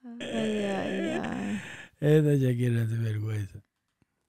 [2.04, 3.62] Esta Shakira es vergüenza.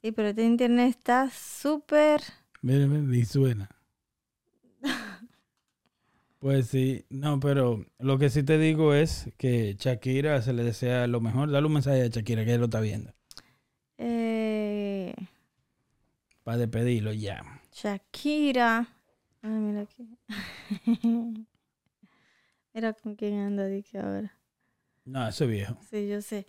[0.01, 2.21] Y pero este internet está súper...
[2.61, 3.69] Mira, ni suena.
[6.39, 11.07] Pues sí, no, pero lo que sí te digo es que Shakira se le desea
[11.07, 11.49] lo mejor.
[11.49, 13.11] Dale un mensaje a Shakira que él lo está viendo.
[13.97, 15.15] Eh,
[16.43, 17.61] Para despedirlo ya.
[17.73, 18.88] Shakira.
[19.41, 20.07] Ah, mira aquí.
[22.76, 24.38] Mira con quién anda, dije ahora.
[25.05, 25.78] No, eso es viejo.
[25.89, 26.45] Sí, yo sé.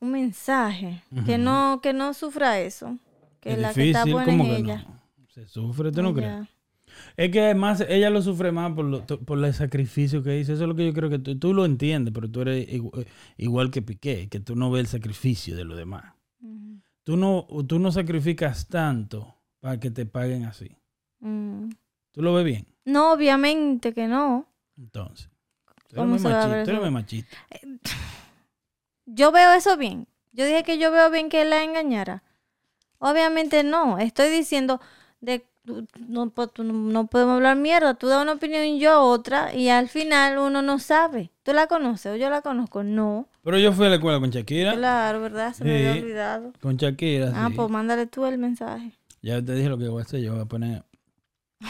[0.00, 1.02] Un mensaje.
[1.26, 2.98] Que no, que no sufra eso.
[3.40, 4.84] Que es la que está difícil, buena ¿cómo es que ella.
[4.88, 5.00] no?
[5.28, 6.46] Se sufre, ¿tú no crees?
[7.16, 10.52] Es que además ella lo sufre más por, lo- por el sacrificio que hizo.
[10.52, 13.06] Eso es lo que yo creo que tú, tú lo entiendes, pero tú eres igu-
[13.36, 16.14] igual que Piqué, que tú no ves el sacrificio de los demás.
[17.04, 20.76] Tú no, tú no sacrificas tanto para que te paguen así.
[21.20, 21.70] Mm.
[22.12, 22.66] ¿Tú lo ves bien?
[22.84, 24.46] No, obviamente que no.
[24.76, 25.28] Entonces.
[25.88, 27.36] Tú eres muy machista.
[29.10, 30.06] Yo veo eso bien.
[30.32, 32.22] Yo dije que yo veo bien que él la engañara.
[32.98, 33.98] Obviamente no.
[33.98, 34.80] Estoy diciendo
[35.20, 36.32] de tú- no,
[36.62, 37.94] no, podemos hablar mierda.
[37.94, 41.30] Tú das una opinión y yo otra y al final uno no sabe.
[41.42, 42.82] ¿Tú la conoces o yo la conozco?
[42.82, 43.28] No.
[43.42, 44.74] Pero yo fui a la escuela con Shakira.
[44.74, 45.52] Claro, ¿verdad?
[45.54, 46.52] Se me había olvidado.
[46.60, 47.32] Con Shakira.
[47.34, 47.54] Ah, sí.
[47.56, 48.92] pues mándale tú el mensaje.
[49.22, 50.20] Ya te dije lo que voy a hacer.
[50.20, 50.84] Yo voy a poner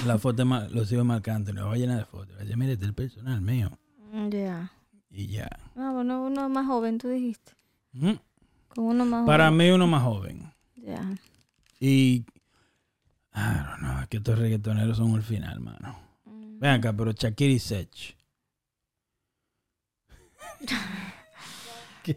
[0.07, 1.55] la foto los hijos marcantes.
[1.55, 2.37] Le voy a llenar de fotos.
[2.57, 3.71] Mire, este es el personal mío.
[4.13, 4.73] Mm, Ya.
[5.19, 5.49] Y ya.
[5.75, 7.51] Ah, bueno, uno más joven, tú dijiste.
[7.91, 8.13] Mm.
[8.69, 9.57] Con uno más Para joven.
[9.59, 10.53] mí, uno más joven.
[10.77, 11.03] Ya.
[11.81, 12.25] Y.
[13.33, 15.99] Ah, no, es que estos reggaetoneros son el final, mano.
[16.25, 16.61] Mm.
[16.61, 18.17] Ven acá, pero Shakira y Sech.
[22.05, 22.17] ¿Qué?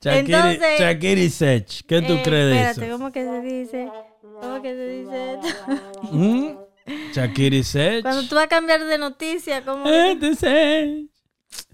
[0.00, 2.98] Shakira, Shakira y Sech, ¿qué tú Eh, crees de espérate, eso?
[2.98, 3.88] ¿cómo que se dice?
[4.20, 6.12] ¿Cómo que se dice esto?
[6.12, 6.56] ¿Mm?
[6.86, 8.02] Shakira Sech.
[8.02, 9.86] Cuando tú vas a cambiar de noticia, ¿cómo?
[9.86, 11.10] Este Sech.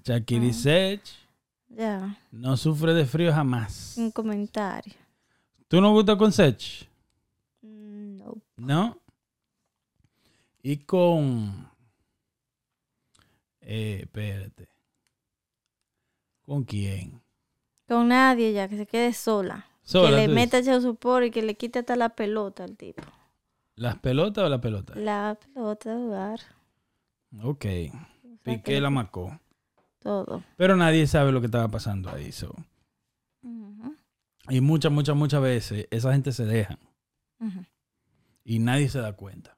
[0.05, 0.53] Shakira Ah.
[0.53, 1.01] Sech
[1.69, 3.95] Ya, no sufre de frío jamás.
[3.97, 4.95] un comentario.
[5.69, 6.89] ¿Tú no gustas con Sech?
[7.63, 8.35] Mm, No.
[8.57, 8.99] ¿No?
[10.63, 11.69] Y con.
[13.63, 14.69] Eh, espérate.
[16.43, 17.21] ¿Con quién?
[17.89, 19.67] Con nadie ya, que se quede sola.
[19.83, 22.77] Sola, que le meta echado su por y que le quite hasta la pelota al
[22.77, 23.03] tipo.
[23.81, 24.95] ¿Las pelotas o la pelota?
[24.95, 26.41] La pelota de jugar.
[27.43, 27.65] Ok.
[28.43, 29.41] Piqué la marcó.
[30.01, 30.45] Todo.
[30.59, 32.31] Pero nadie sabe lo que estaba pasando ahí.
[32.31, 32.55] so.
[34.51, 36.79] Y muchas, muchas, muchas veces esa gente se deja
[37.39, 37.65] ujú,
[38.45, 39.57] y nadie se da cuenta.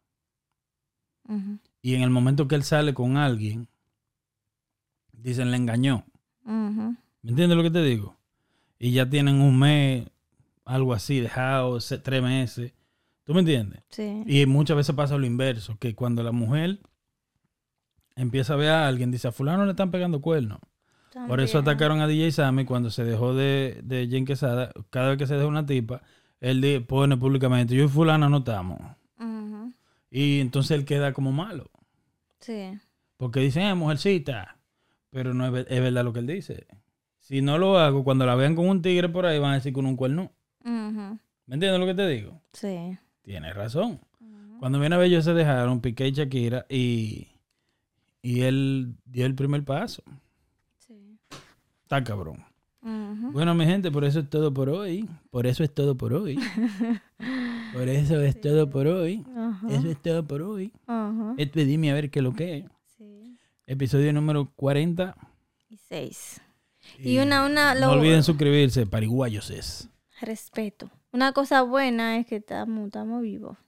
[1.80, 3.66] Y en el momento que él sale con alguien,
[5.10, 6.04] dicen le engañó.
[6.44, 8.16] ¿Me entiendes lo que te digo?
[8.78, 10.06] Y ya tienen un mes,
[10.64, 12.72] algo así, dejado, tres meses.
[13.24, 13.82] ¿Tú me entiendes?
[13.88, 14.22] Sí.
[14.26, 16.80] Y muchas veces pasa lo inverso, que cuando la mujer
[18.16, 20.58] empieza a ver a alguien, dice, a fulano le están pegando cuernos.
[21.28, 24.72] Por eso atacaron a DJ Sammy cuando se dejó de, de Jen Quesada.
[24.88, 26.02] Cada vez que se deja una tipa,
[26.40, 28.78] él pone públicamente, yo y fulano no estamos.
[30.10, 31.70] Y entonces él queda como malo.
[32.40, 32.78] Sí.
[33.16, 34.58] Porque dicen, eh, mujercita.
[35.10, 36.66] Pero no es, es verdad lo que él dice.
[37.18, 39.72] Si no lo hago, cuando la vean con un tigre por ahí, van a decir
[39.72, 40.32] con un cuerno.
[40.64, 42.40] ¿Me entiendes lo que te digo?
[42.52, 42.98] Sí.
[43.22, 44.00] Tienes razón.
[44.58, 47.28] Cuando viene a ver, ellos se dejaron, Piqué y Shakira, y,
[48.22, 50.02] y él dio el primer paso.
[50.78, 51.18] Sí.
[51.82, 52.44] Está cabrón.
[53.32, 55.08] Bueno, mi gente, por eso es todo por hoy.
[55.30, 56.38] Por eso es todo por hoy.
[57.72, 59.24] Por eso es todo por hoy.
[59.70, 60.70] Eso es todo por hoy.
[61.38, 62.64] Esto es dime a ver qué es lo que es.
[62.98, 63.38] Sí.
[63.66, 65.16] Episodio número 40.
[65.70, 66.38] Y seis.
[66.98, 69.88] Y una, una, No lo- olviden suscribirse, pariguayos es.
[70.20, 70.90] respeto.
[71.12, 73.58] Una cosa buena es que estamos, estamos vivos.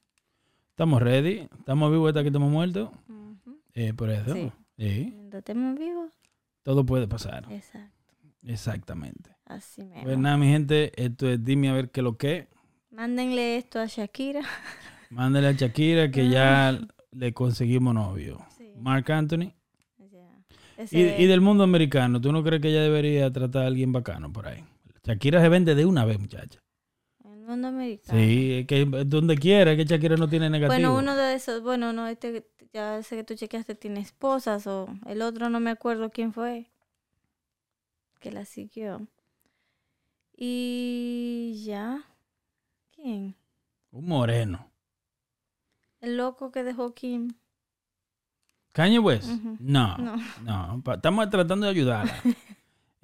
[0.71, 1.49] Estamos ready.
[1.59, 2.91] Estamos vivos hasta que estamos muertos.
[3.75, 4.35] Eh, por eso.
[4.35, 4.53] Sí.
[4.79, 5.15] Sí.
[5.33, 6.13] Estemos vivos,
[6.63, 7.47] Todo puede pasar.
[7.51, 7.91] exacto.
[8.47, 9.31] Exactamente.
[9.47, 10.03] Así mismo.
[10.03, 12.49] Pues nada, mi gente, esto es dime a ver qué es lo que.
[12.91, 14.41] Mándenle esto a Shakira.
[15.11, 16.79] Mándale a Shakira que ya
[17.13, 18.45] le conseguimos novio.
[18.57, 18.73] Sí.
[18.79, 19.53] Mark Anthony.
[20.91, 24.33] Y, y del mundo americano, ¿tú no crees que ella debería tratar a alguien bacano
[24.33, 24.65] por ahí?
[25.05, 26.61] Shakira se vende de una vez, muchacha.
[27.45, 28.19] Mundo americano.
[28.19, 30.73] Sí, que donde quiera, que Shakira no tiene negativo.
[30.75, 34.89] Bueno, uno de esos, bueno, no, este, ya sé que tú chequeaste, tiene esposas o
[35.07, 36.71] el otro no me acuerdo quién fue
[38.21, 39.07] que la siguió.
[40.37, 42.03] Y ya.
[42.95, 43.37] ¿Quién?
[43.93, 44.71] Un moreno.
[46.01, 47.29] El loco que dejó Kim.
[48.73, 49.29] Kanye West.
[49.61, 49.97] No,
[50.43, 50.83] No.
[50.95, 52.15] estamos tratando de ayudarla.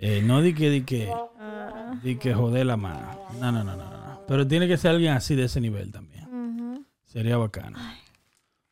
[0.03, 3.07] Eh, no di que, di que, Ah, di que joder la mano.
[3.39, 4.00] No, no, no, no, no.
[4.31, 6.87] Pero tiene que ser alguien así de ese nivel también.
[7.05, 7.77] Sería bacano.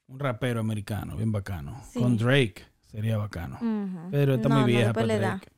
[0.07, 1.83] Un rapero americano, bien bacano.
[1.91, 1.99] Sí.
[1.99, 2.65] Con Drake.
[2.85, 3.59] Sería bacano.
[4.13, 5.29] Pero está No, muy no, vieja después para le da.
[5.31, 5.49] Drake.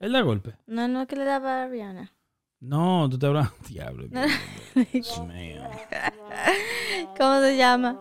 [0.00, 0.54] Él da golpe.
[0.66, 2.12] No, no que le daba a Rihanna.
[2.60, 3.50] No, tú te hablas.
[3.70, 4.06] Diablo.
[4.92, 5.62] Dios mío.
[7.16, 7.98] ¿Cómo se llama?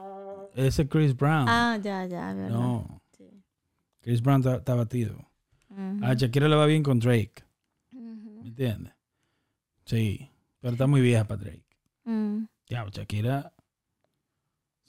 [0.53, 1.45] Ese es Chris Brown.
[1.47, 2.49] Ah, ya, ya, verdad.
[2.49, 3.01] no.
[3.17, 3.23] Sí.
[4.01, 5.15] Chris Brown está, batido.
[5.69, 6.03] Ujú.
[6.03, 7.41] A Shakira le va bien con Drake.
[7.93, 8.91] ¿Me entiendes?
[9.85, 10.29] Sí.
[10.67, 11.63] Pero está muy vieja para Drake.
[12.03, 12.43] Mm.
[12.67, 13.53] Ya, Shakira.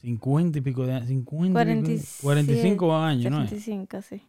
[0.01, 1.07] 50 y pico de años.
[1.07, 3.43] 50 y pico- 47, 45 años, ¿no?
[3.45, 3.51] es?
[3.51, 4.21] 75, sí.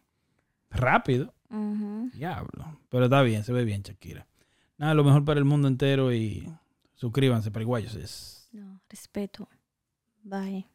[0.70, 1.34] Rápido.
[1.50, 2.08] Ujú.
[2.14, 2.78] Diablo.
[2.88, 4.28] Pero está bien, se ve bien Shakira.
[4.78, 6.48] Nada, lo mejor para el mundo entero y
[6.94, 7.96] suscríbanse, paraguayos.
[7.96, 9.48] Es No, respeto.
[10.22, 10.68] Bye.